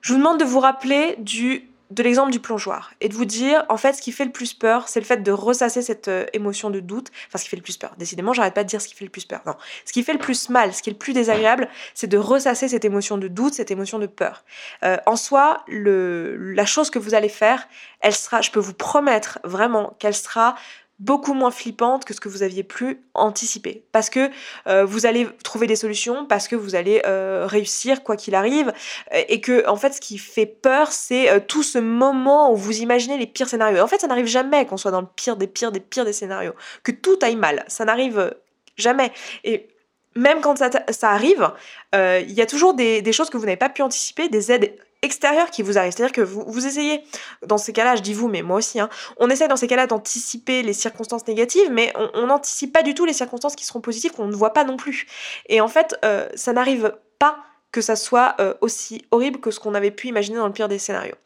Je 0.00 0.12
vous 0.12 0.18
demande 0.20 0.38
de 0.38 0.44
vous 0.44 0.60
rappeler 0.60 1.16
du 1.18 1.68
de 1.90 2.02
l'exemple 2.02 2.30
du 2.30 2.40
plongeoir 2.40 2.92
et 3.00 3.08
de 3.08 3.14
vous 3.14 3.24
dire 3.24 3.64
en 3.68 3.76
fait 3.76 3.94
ce 3.94 4.02
qui 4.02 4.12
fait 4.12 4.24
le 4.24 4.32
plus 4.32 4.52
peur 4.54 4.88
c'est 4.88 5.00
le 5.00 5.06
fait 5.06 5.22
de 5.22 5.32
ressasser 5.32 5.82
cette 5.82 6.08
euh, 6.08 6.26
émotion 6.32 6.70
de 6.70 6.80
doute 6.80 7.08
enfin 7.26 7.38
ce 7.38 7.44
qui 7.44 7.50
fait 7.50 7.56
le 7.56 7.62
plus 7.62 7.76
peur. 7.76 7.94
Décidément 7.98 8.32
j'arrête 8.32 8.54
pas 8.54 8.64
de 8.64 8.68
dire 8.68 8.80
ce 8.80 8.88
qui 8.88 8.94
fait 8.94 9.04
le 9.04 9.10
plus 9.10 9.24
peur. 9.24 9.40
Non. 9.46 9.54
Ce 9.84 9.92
qui 9.92 10.02
fait 10.02 10.12
le 10.12 10.18
plus 10.18 10.50
mal 10.50 10.74
ce 10.74 10.82
qui 10.82 10.90
est 10.90 10.92
le 10.92 10.98
plus 10.98 11.12
désagréable 11.12 11.68
c'est 11.94 12.06
de 12.06 12.18
ressasser 12.18 12.68
cette 12.68 12.84
émotion 12.84 13.16
de 13.18 13.28
doute 13.28 13.54
cette 13.54 13.70
émotion 13.70 13.98
de 13.98 14.06
peur. 14.06 14.44
Euh, 14.84 14.98
en 15.06 15.16
soi 15.16 15.64
le 15.66 16.36
la 16.36 16.66
chose 16.66 16.90
que 16.90 16.98
vous 16.98 17.14
allez 17.14 17.28
faire 17.28 17.68
elle 18.00 18.14
sera 18.14 18.40
je 18.40 18.50
peux 18.50 18.60
vous 18.60 18.74
promettre 18.74 19.38
vraiment 19.44 19.96
qu'elle 19.98 20.14
sera 20.14 20.56
beaucoup 20.98 21.32
moins 21.32 21.50
flippante 21.50 22.04
que 22.04 22.12
ce 22.12 22.20
que 22.20 22.28
vous 22.28 22.42
aviez 22.42 22.64
plus 22.64 23.00
anticipé. 23.14 23.84
Parce 23.92 24.10
que 24.10 24.30
euh, 24.66 24.84
vous 24.84 25.06
allez 25.06 25.28
trouver 25.44 25.66
des 25.66 25.76
solutions, 25.76 26.26
parce 26.26 26.48
que 26.48 26.56
vous 26.56 26.74
allez 26.74 27.02
euh, 27.06 27.46
réussir 27.46 28.02
quoi 28.02 28.16
qu'il 28.16 28.34
arrive, 28.34 28.72
euh, 29.14 29.22
et 29.28 29.40
que 29.40 29.66
en 29.68 29.76
fait 29.76 29.92
ce 29.92 30.00
qui 30.00 30.18
fait 30.18 30.46
peur, 30.46 30.90
c'est 30.90 31.46
tout 31.46 31.62
ce 31.62 31.78
moment 31.78 32.52
où 32.52 32.56
vous 32.56 32.80
imaginez 32.80 33.16
les 33.16 33.26
pires 33.26 33.48
scénarios. 33.48 33.82
en 33.82 33.86
fait, 33.86 34.00
ça 34.00 34.08
n'arrive 34.08 34.26
jamais 34.26 34.66
qu'on 34.66 34.76
soit 34.76 34.90
dans 34.90 35.00
le 35.00 35.08
pire 35.14 35.36
des 35.36 35.46
pires 35.46 35.72
des 35.72 35.80
pires 35.80 36.04
des 36.04 36.12
scénarios, 36.12 36.54
que 36.82 36.92
tout 36.92 37.18
aille 37.22 37.36
mal. 37.36 37.64
Ça 37.68 37.84
n'arrive 37.84 38.34
jamais. 38.76 39.12
Et 39.44 39.68
même 40.16 40.40
quand 40.40 40.58
ça, 40.58 40.70
ça 40.90 41.10
arrive, 41.10 41.52
il 41.94 42.32
y 42.32 42.40
a 42.40 42.46
toujours 42.46 42.74
des, 42.74 43.02
des 43.02 43.12
choses 43.12 43.30
que 43.30 43.36
vous 43.36 43.44
n'avez 43.44 43.56
pas 43.56 43.68
pu 43.68 43.82
anticiper, 43.82 44.28
des 44.28 44.50
aides 44.50 44.74
extérieur 45.02 45.50
qui 45.50 45.62
vous 45.62 45.78
arrive. 45.78 45.92
C'est-à-dire 45.92 46.12
que 46.12 46.20
vous, 46.20 46.44
vous 46.46 46.66
essayez, 46.66 47.04
dans 47.46 47.58
ces 47.58 47.72
cas-là, 47.72 47.96
je 47.96 48.02
dis 48.02 48.14
vous, 48.14 48.28
mais 48.28 48.42
moi 48.42 48.58
aussi, 48.58 48.80
hein, 48.80 48.88
on 49.18 49.30
essaie 49.30 49.48
dans 49.48 49.56
ces 49.56 49.66
cas-là 49.66 49.86
d'anticiper 49.86 50.62
les 50.62 50.72
circonstances 50.72 51.26
négatives, 51.26 51.70
mais 51.70 51.92
on 52.14 52.26
n'anticipe 52.26 52.72
pas 52.72 52.82
du 52.82 52.94
tout 52.94 53.04
les 53.04 53.12
circonstances 53.12 53.54
qui 53.54 53.64
seront 53.64 53.80
positives 53.80 54.12
qu'on 54.12 54.26
ne 54.26 54.34
voit 54.34 54.52
pas 54.52 54.64
non 54.64 54.76
plus. 54.76 55.06
Et 55.48 55.60
en 55.60 55.68
fait, 55.68 55.96
euh, 56.04 56.28
ça 56.34 56.52
n'arrive 56.52 56.94
pas 57.18 57.38
que 57.70 57.80
ça 57.80 57.96
soit 57.96 58.34
euh, 58.40 58.54
aussi 58.60 59.06
horrible 59.10 59.40
que 59.40 59.50
ce 59.50 59.60
qu'on 59.60 59.74
avait 59.74 59.90
pu 59.90 60.08
imaginer 60.08 60.38
dans 60.38 60.46
le 60.46 60.52
pire 60.52 60.68
des 60.68 60.78
scénarios. 60.78 61.16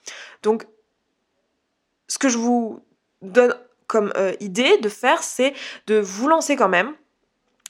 Donc, 0.43 0.67
ce 2.09 2.19
que 2.19 2.29
je 2.29 2.37
vous 2.37 2.81
donne 3.23 3.55
comme 3.87 4.13
euh, 4.17 4.35
idée 4.41 4.79
de 4.79 4.89
faire, 4.89 5.23
c'est 5.23 5.55
de 5.87 5.99
vous 5.99 6.29
lancer 6.29 6.57
quand 6.57 6.69
même, 6.69 6.95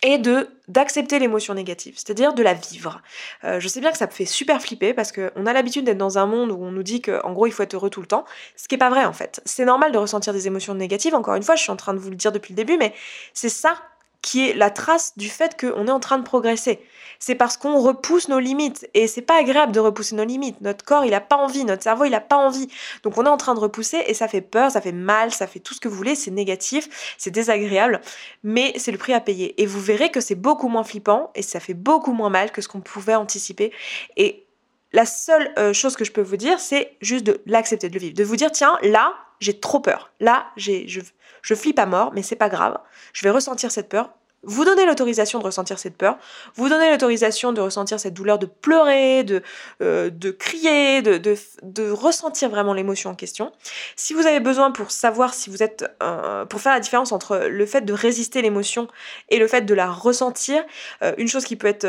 et 0.03 0.19
de 0.19 0.49
d'accepter 0.69 1.19
l'émotion 1.19 1.55
négative, 1.55 1.95
c'est-à-dire 1.97 2.35
de 2.35 2.43
la 2.43 2.55
vivre. 2.55 3.03
Euh, 3.45 3.61
je 3.61 3.69
sais 3.69 3.81
bien 3.81 3.91
que 3.91 3.99
ça 3.99 4.07
me 4.07 4.11
fait 4.11 4.25
super 4.25 4.63
flipper 4.63 4.95
parce 4.95 5.13
qu'on 5.13 5.47
a 5.47 5.53
l'habitude 5.53 5.85
d'être 5.85 5.99
dans 5.99 6.19
un 6.19 6.27
monde 6.27 6.51
où 6.51 6.57
on 6.63 6.71
nous 6.71 6.83
dit 6.83 7.03
qu'en 7.03 7.33
gros 7.33 7.47
il 7.47 7.53
faut 7.53 7.63
être 7.63 7.75
heureux 7.75 7.91
tout 7.91 8.01
le 8.01 8.07
temps, 8.07 8.25
ce 8.57 8.69
qui 8.69 8.77
est 8.77 8.79
pas 8.79 8.91
vrai 8.91 9.05
en 9.05 9.13
fait. 9.13 9.43
C'est 9.45 9.65
normal 9.65 9.93
de 9.93 9.99
ressentir 9.99 10.33
des 10.33 10.47
émotions 10.47 10.75
négatives, 10.75 11.15
encore 11.15 11.35
une 11.35 11.43
fois, 11.43 11.57
je 11.57 11.63
suis 11.63 11.73
en 11.73 11.77
train 11.77 11.95
de 11.95 11.99
vous 11.99 12.11
le 12.11 12.17
dire 12.17 12.33
depuis 12.33 12.53
le 12.53 12.57
début, 12.57 12.79
mais 12.79 12.95
c'est 13.35 13.49
ça 13.49 13.77
qui 14.23 14.49
est 14.49 14.55
la 14.55 14.71
trace 14.71 15.13
du 15.17 15.29
fait 15.29 15.61
qu'on 15.61 15.89
est 15.89 15.91
en 15.91 16.01
train 16.01 16.19
de 16.19 16.23
progresser. 16.23 16.81
C'est 17.19 17.35
parce 17.35 17.57
qu'on 17.57 17.81
repousse 17.81 18.29
nos 18.29 18.39
limites 18.39 18.89
et 18.95 19.07
c'est 19.07 19.23
pas 19.23 19.39
agréable 19.39 19.73
de 19.73 19.81
repousser 19.81 20.15
nos 20.15 20.25
limites. 20.25 20.61
Notre 20.61 20.85
corps, 20.85 21.05
il 21.05 21.13
a 21.13 21.21
pas 21.21 21.37
envie, 21.37 21.65
notre 21.65 21.83
cerveau, 21.83 22.05
il 22.05 22.15
a 22.15 22.21
pas 22.21 22.37
envie. 22.37 22.69
Donc 23.03 23.19
on 23.19 23.27
est 23.27 23.29
en 23.29 23.37
train 23.37 23.55
de 23.55 23.61
repousser 23.61 24.03
et 24.07 24.15
ça 24.15 24.29
fait 24.29 24.41
peur, 24.41 24.71
ça 24.71 24.81
fait 24.81 24.93
mal, 24.93 25.33
ça 25.33 25.47
fait 25.47 25.61
tout 25.61 25.75
ce 25.75 25.81
que 25.81 25.89
vous 25.89 25.97
voulez, 25.97 26.15
c'est 26.15 26.31
négatif, 26.31 27.15
c'est 27.19 27.31
désagréable, 27.31 28.01
mais 28.43 28.73
c'est 28.77 28.93
le 28.93 28.99
prix 28.99 29.13
à 29.13 29.21
payer. 29.21 29.61
Et 29.61 29.67
vous 29.67 29.81
verrez 29.81 30.11
que 30.11 30.21
c'est 30.21 30.37
beaucoup 30.37 30.69
moins 30.69 30.85
flippant 30.85 31.31
et 31.35 31.43
ça 31.43 31.61
fait 31.61 31.75
beaucoup 31.75 32.13
moins 32.13 32.31
mal 32.31 32.53
que 32.53 32.63
ce 32.63 32.69
qu'on 32.69 32.81
pouvait 32.81 33.17
anticiper. 33.17 33.73
Et 34.17 34.47
la 34.93 35.07
seule 35.07 35.53
euh, 35.59 35.73
chose 35.73 35.97
que 35.97 36.05
je 36.05 36.13
peux 36.13 36.23
vous 36.23 36.37
dire, 36.37 36.61
c'est 36.61 36.97
juste 37.01 37.25
de 37.25 37.41
l'accepter, 37.47 37.89
de 37.89 37.95
le 37.95 38.01
vivre, 38.01 38.15
de 38.15 38.25
vous 38.25 38.37
dire 38.37 38.53
tiens, 38.53 38.79
là, 38.83 39.15
j'ai 39.43 39.59
trop 39.59 39.81
peur. 39.81 40.13
Là, 40.21 40.47
j'ai 40.57 40.87
je 40.89 41.01
je 41.43 41.55
flippe 41.55 41.79
à 41.79 41.87
mort, 41.87 42.13
mais 42.15 42.23
c'est 42.23 42.37
pas 42.37 42.49
grave. 42.49 42.79
Je 43.13 43.23
vais 43.25 43.31
ressentir 43.31 43.71
cette 43.71 43.89
peur. 43.89 44.11
Vous 44.45 44.65
donnez 44.65 44.85
l'autorisation 44.87 45.39
de 45.39 45.45
ressentir 45.45 45.79
cette 45.79 45.97
peur, 45.97 46.19
vous 46.57 46.69
donnez 46.69 46.91
l'autorisation 46.91 47.53
de 47.53 47.61
ressentir 47.61 48.01
cette 48.01 48.15
douleur, 48.15 48.41
de 48.41 48.47
pleurer, 48.47 49.23
de, 49.23 49.41
euh, 49.83 50.11
de 50.11 50.33
crier, 50.33 51.01
de, 51.01 51.17
de, 51.17 51.91
ressentir 51.93 52.51
vraiment 52.51 52.75
l'émotion 52.75 53.11
en 53.11 53.15
question. 53.15 53.53
Si 53.95 54.15
vous 54.15 54.27
avez 54.27 54.41
besoin 54.41 54.73
pour 54.73 54.91
savoir 54.91 55.33
si 55.33 55.49
vous 55.49 55.63
êtes, 55.63 55.85
euh, 56.03 56.45
pour 56.45 56.61
faire 56.61 56.73
la 56.73 56.81
différence 56.81 57.13
entre 57.13 57.37
le 57.49 57.67
fait 57.67 57.83
de 57.83 57.93
résister 57.93 58.43
l'émotion 58.43 58.89
et 59.29 59.39
le 59.39 59.47
fait 59.47 59.61
de 59.61 59.75
la 59.75 59.89
ressentir, 59.89 60.65
euh, 61.03 61.13
une 61.19 61.29
chose 61.29 61.45
qui 61.45 61.55
peut 61.55 61.69
être 61.69 61.87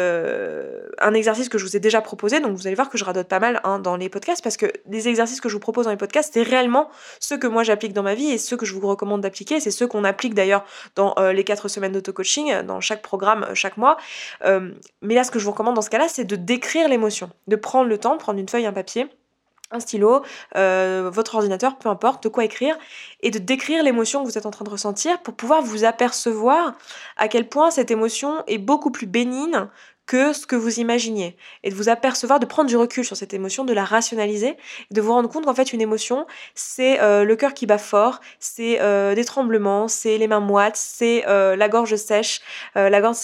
un 1.00 1.14
exercice 1.16 1.50
que 1.50 1.58
je 1.58 1.66
vous 1.66 1.76
ai 1.76 1.80
déjà 1.80 2.02
proposé, 2.02 2.40
donc 2.40 2.56
vous 2.56 2.68
allez 2.68 2.76
voir 2.76 2.92
que 2.92 3.00
je 3.00 3.04
radote 3.04 3.28
pas 3.28 3.40
mal 3.40 3.62
hein, 3.64 3.80
dans 3.80 3.96
les 3.96 4.10
podcasts 4.10 4.44
parce 4.44 4.58
que 4.58 4.68
les 4.88 5.08
exercices 5.08 5.42
que 5.42 5.50
je 5.50 5.56
vous 5.56 5.60
propose 5.60 5.86
dans 5.86 5.92
les 5.92 5.98
podcasts, 5.98 6.34
c'est 6.36 6.44
réellement 6.44 6.90
ceux 7.20 7.38
que 7.38 7.48
moi 7.48 7.64
j'applique 7.64 7.94
dans 7.94 8.04
ma 8.04 8.14
vie 8.14 8.30
et 8.30 8.38
ceux 8.38 8.58
que 8.58 8.66
je 8.68 8.76
vous 8.76 8.88
recommande 8.88 9.22
d'appliquer. 9.22 9.60
C'est 9.60 9.72
ceux 9.72 9.88
qu'on 9.88 10.04
applique 10.04 10.36
d'ailleurs 10.36 10.64
dans 10.96 11.16
les 11.34 11.44
4 11.44 11.68
semaines 11.68 11.94
d'auto-coaching 11.94 12.43
dans 12.64 12.82
chaque 12.82 13.02
programme 13.02 13.44
euh, 13.44 13.56
chaque 13.56 13.78
mois. 13.78 13.98
Euh, 14.44 14.72
mais 15.02 15.16
là, 15.16 15.24
ce 15.24 15.32
que 15.32 15.40
je 15.40 15.46
vous 15.46 15.52
recommande 15.52 15.76
dans 15.76 15.82
ce 15.82 15.90
cas-là, 15.90 16.08
c'est 16.08 16.26
de 16.26 16.36
décrire 16.36 16.88
l'émotion, 16.88 17.30
de 17.48 17.56
prendre 17.56 17.88
le 17.90 17.98
temps, 17.98 18.18
prendre 18.18 18.40
une 18.40 18.50
feuille, 18.50 18.66
un 18.66 18.74
papier 18.74 19.08
un 19.74 19.80
stylo, 19.80 20.22
euh, 20.56 21.10
votre 21.12 21.36
ordinateur, 21.36 21.78
peu 21.78 21.90
importe, 21.90 22.24
de 22.24 22.30
quoi 22.30 22.46
écrire, 22.46 22.78
et 23.22 23.32
de 23.32 23.40
décrire 23.40 23.84
l'émotion 23.84 24.22
que 24.22 24.30
vous 24.30 24.38
êtes 24.38 24.46
en 24.46 24.52
train 24.52 24.66
de 24.66 24.70
ressentir 24.70 25.20
pour 25.22 25.34
pouvoir 25.34 25.62
vous 25.62 25.84
apercevoir 25.84 26.76
à 27.18 27.28
quel 27.28 27.50
point 27.50 27.72
cette 27.72 27.90
émotion 27.92 28.44
est 28.48 28.60
beaucoup 28.60 28.92
plus 28.92 29.08
bénigne 29.08 29.68
que 30.06 30.34
ce 30.34 30.46
que 30.46 30.56
vous 30.56 30.80
imaginiez 30.80 31.38
et 31.64 31.70
de 31.70 31.76
vous 31.76 31.90
apercevoir, 31.90 32.40
de 32.40 32.46
prendre 32.46 32.70
du 32.70 32.76
recul 32.76 33.06
sur 33.06 33.16
cette 33.16 33.34
émotion, 33.34 33.64
de 33.64 33.74
la 33.74 33.86
rationaliser 33.86 34.58
de 34.92 35.02
vous 35.02 35.14
rendre 35.14 35.30
compte 35.30 35.46
qu'en 35.46 35.54
fait 35.54 35.74
une 35.74 35.82
émotion 35.82 36.26
c'est 36.56 37.02
euh, 37.02 37.24
le 37.24 37.36
cœur 37.36 37.54
qui 37.54 37.66
bat 37.66 37.78
fort, 37.78 38.20
c'est 38.40 38.82
euh, 38.82 39.16
des 39.16 39.26
tremblements, 39.26 39.88
c'est 39.88 40.18
les 40.18 40.28
mains 40.28 40.40
moites, 40.40 40.76
c'est 40.76 41.26
euh, 41.28 41.56
la 41.56 41.70
gorge 41.70 41.96
sèche, 41.96 42.42
la 42.76 43.02
gorge 43.02 43.18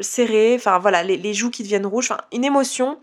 serrée, 0.00 0.54
enfin 0.56 0.78
voilà 0.78 1.02
les, 1.02 1.16
les, 1.16 1.34
joues 1.34 1.50
qui 1.50 1.62
deviennent 1.62 1.86
rouges, 1.86 2.10
enfin 2.10 2.20
une 2.32 2.44
émotion 2.44 2.98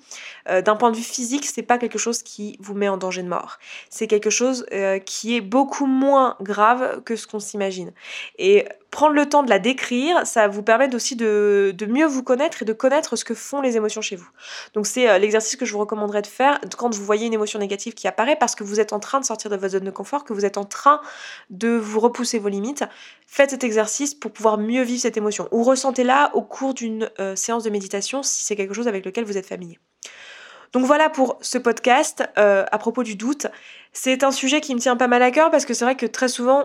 d'un 0.48 0.76
point 0.76 0.90
de 0.90 0.98
vue 0.98 1.04
physique 1.04 1.46
c'est 1.46 1.62
pas 1.62 1.78
quelque 1.78 2.00
chose 2.00 2.24
qui 2.24 2.58
vous 2.60 2.74
met 2.74 2.88
en 2.88 2.98
danger 2.98 3.22
de 3.22 3.28
mort, 3.28 3.60
c'est 3.90 4.08
quelque 4.08 4.30
chose 4.30 4.66
qui 5.06 5.36
est 5.36 5.42
beaucoup 5.42 5.86
moins 5.86 6.36
grave 6.42 7.02
que 7.04 7.16
ce 7.16 7.28
qu'on 7.28 7.40
s'imagine. 7.40 7.92
Et 8.38 8.66
prendre 8.92 9.14
le 9.14 9.28
temps 9.28 9.44
de 9.44 9.50
la 9.50 9.60
décrire, 9.60 10.26
ça 10.26 10.48
vous 10.48 10.64
permet 10.64 10.94
aussi 10.96 11.16
de, 11.16 11.76
mieux 11.88 12.06
vous 12.06 12.24
connaître 12.24 12.62
et 12.62 12.66
de 12.66 12.74
connaître 12.74 13.16
ce 13.16 13.24
que 13.24 13.34
font 13.34 13.62
les 13.62 13.78
émotions 13.78 14.02
chez 14.02 14.16
vous. 14.16 14.30
Donc 14.74 14.88
c'est 14.88 15.10
euh, 15.10 15.18
l'exercice 15.18 15.56
que 15.56 15.66
je 15.66 15.74
vous 15.74 15.80
recommanderais 15.80 16.22
de 16.22 16.28
faire 16.28 16.60
quand 16.78 16.94
vous 16.94 17.04
voyez 17.04 17.28
une 17.28 17.34
émotion 17.34 17.60
négative 17.60 17.94
qui 17.94 18.08
apparaît 18.08 18.36
parce 18.36 18.56
que 18.56 18.64
vous 18.64 18.80
êtes 18.80 18.94
en 18.94 19.00
train 19.00 19.20
de 19.20 19.26
sortir 19.26 19.50
de 19.50 19.56
votre 19.56 19.74
zone 19.74 19.84
de 19.84 19.92
confort, 19.92 20.24
que 20.24 20.34
vous 20.34 20.46
êtes 20.46 20.58
en 20.58 20.66
train 20.66 21.02
de 21.50 21.70
vous 21.70 22.00
repousser 22.00 22.40
vos 22.40 22.50
limites. 22.50 22.84
Faites 23.28 23.52
cet 23.52 23.64
exercice 23.64 24.16
pour 24.16 24.32
pouvoir 24.32 24.58
mieux 24.58 24.84
vivre 24.84 25.02
cette 25.02 25.18
émotion 25.18 25.48
ou 25.52 25.64
ressentez-la 25.64 26.32
au 26.34 26.42
cours 26.42 26.74
d'une 26.74 27.10
euh, 27.20 27.36
séance 27.36 27.64
de 27.64 27.70
méditation 27.70 28.24
si 28.24 28.44
c'est 28.44 28.56
quelque 28.56 28.74
chose 28.74 28.88
avec 28.88 29.06
lequel 29.06 29.26
vous 29.26 29.38
êtes 29.38 29.48
familier. 29.48 29.80
Donc 30.74 30.86
voilà 30.86 31.10
pour 31.10 31.38
ce 31.42 31.58
podcast 31.58 32.24
euh, 32.38 32.66
à 32.72 32.78
propos 32.78 33.04
du 33.04 33.16
doute. 33.16 33.48
C'est 33.92 34.24
un 34.24 34.32
sujet 34.32 34.62
qui 34.62 34.76
me 34.76 34.80
tient 34.80 34.96
pas 34.96 35.08
mal 35.08 35.24
à 35.24 35.32
cœur 35.32 35.50
parce 35.50 35.66
que 35.66 35.74
c'est 35.74 35.84
vrai 35.84 35.96
que 35.96 36.06
très 36.06 36.28
souvent, 36.28 36.64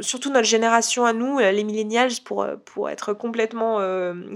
surtout 0.00 0.30
notre 0.30 0.46
génération 0.46 1.04
à 1.04 1.12
nous, 1.12 1.38
euh, 1.38 1.52
les 1.52 1.62
millennials, 1.62 2.10
pour, 2.24 2.42
euh, 2.42 2.56
pour 2.64 2.88
être 2.88 3.12
complètement 3.12 3.80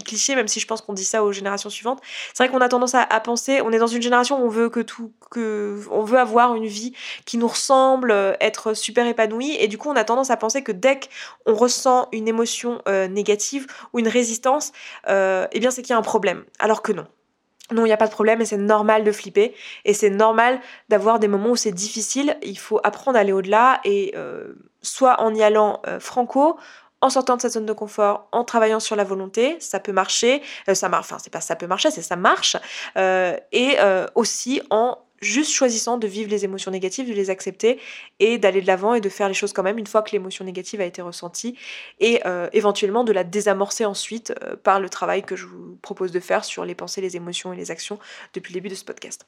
cliché, 0.05 0.35
même 0.35 0.47
si 0.47 0.61
je 0.61 0.67
pense 0.67 0.83
qu'on 0.83 0.93
dit 0.93 1.07
ça 1.07 1.25
aux 1.25 1.33
générations 1.33 1.71
suivantes, 1.71 2.01
c'est 2.35 2.45
vrai 2.45 2.53
qu'on 2.53 2.61
a 2.61 2.69
tendance 2.69 2.95
à, 2.95 3.07
penser, 3.21 3.63
on 3.63 3.73
est 3.73 3.79
dans 3.79 3.87
une 3.87 4.03
génération 4.03 4.43
où 4.43 4.45
on 4.45 4.51
veut 4.51 4.69
que 4.69 4.81
tout, 4.81 5.13
que 5.31 5.81
on 5.91 6.03
veut 6.03 6.19
avoir 6.19 6.55
une 6.55 6.67
vie 6.67 6.93
qui 7.25 7.39
nous 7.39 7.49
ressemble, 7.49 8.13
être 8.41 8.75
super 8.75 9.07
épanouie, 9.07 9.57
et 9.59 9.67
du 9.67 9.79
coup 9.79 9.89
on 9.89 9.97
a 9.97 10.05
tendance 10.05 10.31
à 10.31 10.37
penser 10.37 10.63
que 10.63 10.73
dès 10.73 11.01
qu'on 11.01 11.55
ressent 11.55 12.09
une 12.13 12.29
émotion 12.29 12.83
négative 12.87 13.67
ou 13.95 14.01
une 14.01 14.09
résistance, 14.09 14.73
eh 15.09 15.59
bien 15.59 15.71
c'est 15.71 15.81
qu'il 15.81 15.91
y 15.91 15.95
a 15.95 15.99
un 15.99 16.03
problème, 16.03 16.45
alors 16.59 16.83
que 16.83 16.93
non. 16.93 17.07
Non, 17.73 17.85
il 17.85 17.89
n'y 17.89 17.93
a 17.93 17.97
pas 17.97 18.07
de 18.07 18.13
problème 18.13 18.41
et 18.41 18.45
c'est 18.45 18.57
normal 18.57 19.03
de 19.03 19.11
flipper 19.11 19.55
et 19.85 19.93
c'est 19.93 20.11
normal 20.11 20.61
d'avoir 20.89 21.19
des 21.19 21.29
moments 21.29 21.51
où 21.51 21.57
c'est 21.57 21.73
difficile. 21.73 22.37
Il 22.43 22.59
faut 22.59 22.81
apprendre 22.85 23.17
à 23.17 23.21
aller 23.21 23.33
au-delà 23.33 23.81
et 23.85 24.15
euh, 24.17 24.55
soit 24.83 25.21
en 25.21 25.35
y 25.35 25.43
allant 25.43 25.83
euh, 25.87 25.99
franco, 25.99 26.59
en 27.01 27.11
sortant 27.11 27.37
de 27.37 27.43
sa 27.43 27.49
zone 27.49 27.67
de 27.67 27.73
confort, 27.73 28.29
en 28.33 28.45
travaillant 28.45 28.81
sur 28.81 28.95
la 28.95 29.05
volonté, 29.05 29.57
ça 29.61 29.81
peut 29.81 29.93
marcher. 29.93 30.43
Euh, 30.69 30.75
ça 30.75 30.89
marche, 30.89 31.07
enfin 31.07 31.19
c'est 31.19 31.33
pas 31.33 31.41
ça 31.41 31.57
peut 31.57 31.67
marcher, 31.67 31.91
c'est 31.91 32.03
ça 32.03 32.17
marche. 32.17 32.57
et 32.97 33.77
aussi 34.15 34.63
en 34.71 34.99
juste 35.27 35.51
choisissant 35.51 35.99
de 35.99 36.07
vivre 36.07 36.31
les 36.31 36.45
émotions 36.45 36.71
négatives, 36.71 37.09
de 37.09 37.13
les 37.13 37.31
accepter 37.31 37.81
et 38.21 38.39
d'aller 38.39 38.63
de 38.63 38.67
l'avant 38.67 38.95
et 38.95 39.01
de 39.01 39.09
faire 39.09 39.29
les 39.29 39.35
choses 39.35 39.53
quand 39.53 39.63
même 39.63 39.79
une 39.79 39.87
fois 39.87 40.03
que 40.03 40.13
l'émotion 40.13 40.45
négative 40.45 40.81
a 40.81 40.85
été 40.85 41.03
ressentie 41.03 41.59
et 42.01 42.21
euh, 42.27 42.49
éventuellement 42.53 43.05
de 43.05 43.13
la 43.13 43.25
désamorcer 43.25 43.85
ensuite 43.85 44.33
euh, 44.43 44.57
par 44.57 44.81
le 44.81 44.89
travail 44.89 45.23
que 45.23 45.37
je 45.37 45.47
vous 45.47 45.79
propose 45.83 46.13
de 46.13 46.21
faire 46.21 46.45
sur 46.45 46.65
les 46.65 46.75
pensées, 46.75 47.01
les 47.01 47.17
émotions 47.17 47.53
et 47.53 47.57
les 47.57 47.71
actions 47.71 47.99
depuis 48.35 48.53
le 48.53 48.59
début 48.59 48.69
de 48.69 48.75
ce 48.75 48.85
podcast. 48.85 49.27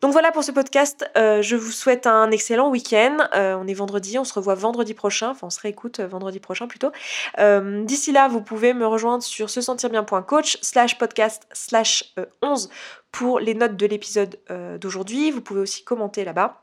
Donc 0.00 0.12
voilà 0.12 0.30
pour 0.30 0.44
ce 0.44 0.52
podcast, 0.52 1.10
euh, 1.16 1.42
je 1.42 1.56
vous 1.56 1.72
souhaite 1.72 2.06
un 2.06 2.30
excellent 2.30 2.70
week-end. 2.70 3.16
on 3.34 3.66
est 3.66 3.74
vendredi, 3.74 4.18
on 4.18 4.24
se 4.24 4.32
revoit 4.34 4.54
vendredi 4.54 4.94
prochain, 4.94 5.30
enfin 5.30 5.48
on 5.48 5.50
se 5.50 5.60
réécoute 5.60 6.00
vendredi 6.00 6.38
prochain 6.38 6.68
plutôt. 6.68 6.92
D'ici 7.36 8.12
là, 8.12 8.28
vous 8.28 8.40
pouvez 8.40 8.74
me 8.74 8.86
rejoindre 8.86 9.24
sur 9.24 9.50
se 9.50 9.60
sentir 9.60 9.90
bien.coach 9.90 10.58
slash 10.62 10.98
podcast 10.98 11.46
slash 11.52 12.14
11 12.42 12.70
pour 13.12 13.40
les 13.40 13.54
notes 13.54 13.76
de 13.76 13.86
l'épisode 13.86 14.38
euh, 14.50 14.78
d'aujourd'hui. 14.78 15.30
Vous 15.30 15.40
pouvez 15.40 15.60
aussi 15.60 15.84
commenter 15.84 16.24
là-bas. 16.24 16.62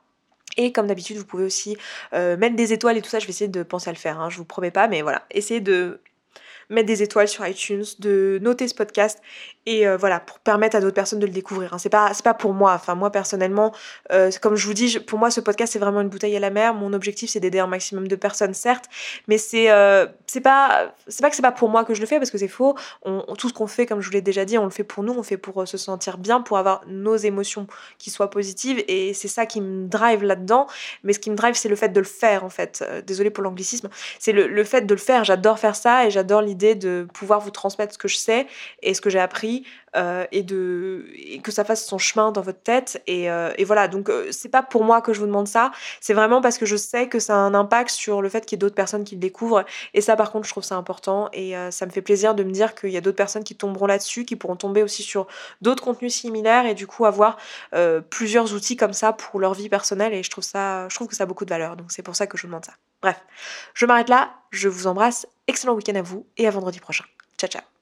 Et 0.57 0.71
comme 0.71 0.87
d'habitude, 0.87 1.17
vous 1.17 1.25
pouvez 1.25 1.43
aussi 1.43 1.77
euh, 2.13 2.37
mettre 2.37 2.55
des 2.55 2.71
étoiles 2.71 2.97
et 2.97 3.01
tout 3.01 3.09
ça. 3.09 3.19
Je 3.19 3.25
vais 3.25 3.31
essayer 3.31 3.49
de 3.49 3.63
penser 3.63 3.89
à 3.89 3.93
le 3.93 3.97
faire. 3.97 4.19
Hein, 4.19 4.29
je 4.29 4.37
vous 4.37 4.45
promets 4.45 4.71
pas, 4.71 4.87
mais 4.87 5.01
voilà. 5.01 5.25
Essayez 5.31 5.59
de 5.59 5.99
mettre 6.69 6.87
des 6.87 7.03
étoiles 7.03 7.27
sur 7.27 7.45
iTunes, 7.47 7.83
de 7.99 8.39
noter 8.41 8.67
ce 8.67 8.75
podcast 8.75 9.19
et 9.65 9.87
euh, 9.87 9.97
voilà 9.97 10.19
pour 10.19 10.39
permettre 10.39 10.75
à 10.75 10.81
d'autres 10.81 10.95
personnes 10.95 11.19
de 11.19 11.25
le 11.25 11.31
découvrir. 11.31 11.73
Hein. 11.73 11.77
C'est 11.77 11.89
pas 11.89 12.13
c'est 12.13 12.23
pas 12.23 12.33
pour 12.33 12.53
moi. 12.53 12.73
Enfin 12.73 12.95
moi 12.95 13.11
personnellement, 13.11 13.73
euh, 14.11 14.31
comme 14.41 14.55
je 14.55 14.67
vous 14.67 14.73
dis, 14.73 14.99
pour 14.99 15.17
moi 15.17 15.31
ce 15.31 15.41
podcast 15.41 15.73
c'est 15.73 15.79
vraiment 15.79 16.01
une 16.01 16.09
bouteille 16.09 16.35
à 16.35 16.39
la 16.39 16.49
mer. 16.49 16.73
Mon 16.73 16.93
objectif 16.93 17.31
c'est 17.31 17.39
d'aider 17.39 17.59
un 17.59 17.67
maximum 17.67 18.07
de 18.07 18.15
personnes 18.15 18.53
certes, 18.53 18.85
mais 19.27 19.37
c'est 19.37 19.71
euh, 19.71 20.05
c'est 20.27 20.41
pas 20.41 20.93
c'est 21.07 21.21
pas 21.21 21.29
que 21.29 21.35
c'est 21.35 21.41
pas 21.41 21.51
pour 21.51 21.69
moi 21.69 21.83
que 21.83 21.93
je 21.93 22.01
le 22.01 22.05
fais 22.05 22.19
parce 22.19 22.31
que 22.31 22.37
c'est 22.37 22.47
faux. 22.47 22.75
Tout 23.37 23.49
ce 23.49 23.53
qu'on 23.53 23.67
fait 23.67 23.85
comme 23.85 24.01
je 24.01 24.07
vous 24.07 24.13
l'ai 24.13 24.21
déjà 24.21 24.45
dit, 24.45 24.57
on 24.57 24.65
le 24.65 24.69
fait 24.69 24.83
pour 24.83 25.03
nous, 25.03 25.13
on 25.13 25.23
fait 25.23 25.37
pour 25.37 25.67
se 25.67 25.77
sentir 25.77 26.17
bien, 26.17 26.41
pour 26.41 26.57
avoir 26.57 26.81
nos 26.87 27.15
émotions 27.15 27.67
qui 27.97 28.09
soient 28.09 28.29
positives 28.29 28.83
et 28.87 29.13
c'est 29.13 29.27
ça 29.27 29.45
qui 29.45 29.61
me 29.61 29.87
drive 29.87 30.23
là-dedans. 30.23 30.67
Mais 31.03 31.13
ce 31.13 31.19
qui 31.19 31.31
me 31.31 31.35
drive 31.35 31.55
c'est 31.55 31.69
le 31.69 31.75
fait 31.75 31.89
de 31.89 31.99
le 31.99 32.05
faire 32.05 32.43
en 32.43 32.49
fait. 32.49 32.83
désolé 33.07 33.29
pour 33.29 33.43
l'anglicisme, 33.43 33.89
c'est 34.19 34.31
le, 34.31 34.47
le 34.47 34.63
fait 34.63 34.81
de 34.81 34.93
le 34.93 34.99
faire. 34.99 35.23
J'adore 35.23 35.57
faire 35.57 35.75
ça 35.75 36.05
et 36.05 36.11
j'adore 36.11 36.41
l'idée 36.41 36.54
de 36.55 37.07
pouvoir 37.13 37.39
vous 37.39 37.51
transmettre 37.51 37.93
ce 37.93 37.97
que 37.97 38.07
je 38.07 38.17
sais 38.17 38.47
et 38.81 38.93
ce 38.93 39.01
que 39.01 39.09
j'ai 39.09 39.19
appris 39.19 39.65
euh, 39.95 40.25
et, 40.31 40.43
de, 40.43 41.05
que 41.41 41.51
ça 41.51 41.63
fasse 41.63 41.85
son 41.85 41.97
chemin 41.97 42.31
dans 42.31 42.41
votre 42.41 42.61
tête. 42.61 43.01
Et, 43.07 43.29
euh, 43.31 43.53
voilà, 43.65 43.87
donc 43.87 44.09
euh, 44.09 44.27
c'est 44.31 44.49
pas 44.49 44.61
pour 44.61 44.83
moi 44.83 45.01
que 45.01 45.13
je 45.13 45.19
vous 45.19 45.25
demande 45.25 45.47
ça, 45.47 45.71
c'est 46.01 46.13
vraiment 46.13 46.41
parce 46.41 46.57
que 46.57 46.65
je 46.65 46.75
sais 46.75 47.07
que 47.07 47.19
ça 47.19 47.35
a 47.35 47.37
un 47.37 47.53
impact 47.53 47.89
sur 47.89 48.21
le 48.21 48.29
fait 48.29 48.45
qu'il 48.45 48.57
y 48.57 48.57
ait 48.57 48.59
d'autres 48.59 48.75
personnes 48.75 49.03
qui 49.03 49.15
le 49.15 49.21
découvrent. 49.21 49.63
Et 49.93 50.01
ça, 50.01 50.15
par 50.15 50.31
contre, 50.31 50.45
je 50.45 50.51
trouve 50.51 50.63
ça 50.63 50.75
important 50.75 51.29
et 51.33 51.53
ça 51.71 51.85
me 51.85 51.91
fait 51.91 52.01
plaisir 52.01 52.35
de 52.35 52.43
me 52.43 52.51
dire 52.51 52.75
qu'il 52.75 52.89
y 52.89 52.97
a 52.97 53.01
d'autres 53.01 53.15
personnes 53.15 53.43
qui 53.43 53.55
tomberont 53.55 53.87
là-dessus, 53.87 54.25
qui 54.25 54.35
pourront 54.35 54.55
tomber 54.55 54.83
aussi 54.83 55.03
sur 55.03 55.27
d'autres 55.61 55.83
contenus 55.83 56.13
similaires 56.13 56.65
et 56.65 56.73
du 56.73 56.87
coup 56.87 57.05
avoir 57.05 57.37
plusieurs 58.09 58.53
outils 58.53 58.75
comme 58.75 58.93
ça 58.93 59.13
pour 59.13 59.39
leur 59.39 59.53
vie 59.53 59.69
personnelle. 59.69 60.13
Et 60.13 60.23
je 60.23 60.29
trouve, 60.29 60.43
ça, 60.43 60.87
je 60.89 60.95
trouve 60.95 61.07
que 61.07 61.15
ça 61.15 61.23
a 61.23 61.27
beaucoup 61.27 61.45
de 61.45 61.49
valeur, 61.49 61.75
donc 61.75 61.91
c'est 61.91 62.03
pour 62.03 62.15
ça 62.15 62.27
que 62.27 62.37
je 62.37 62.43
vous 62.43 62.47
demande 62.47 62.65
ça. 62.65 62.73
Bref, 63.01 63.21
je 63.73 63.85
m'arrête 63.85 64.09
là, 64.09 64.33
je 64.51 64.67
vous 64.67 64.87
embrasse, 64.87 65.27
excellent 65.47 65.73
week-end 65.73 65.95
à 65.95 66.01
vous 66.01 66.25
et 66.37 66.47
à 66.47 66.51
vendredi 66.51 66.79
prochain. 66.79 67.05
Ciao 67.37 67.49
ciao 67.49 67.74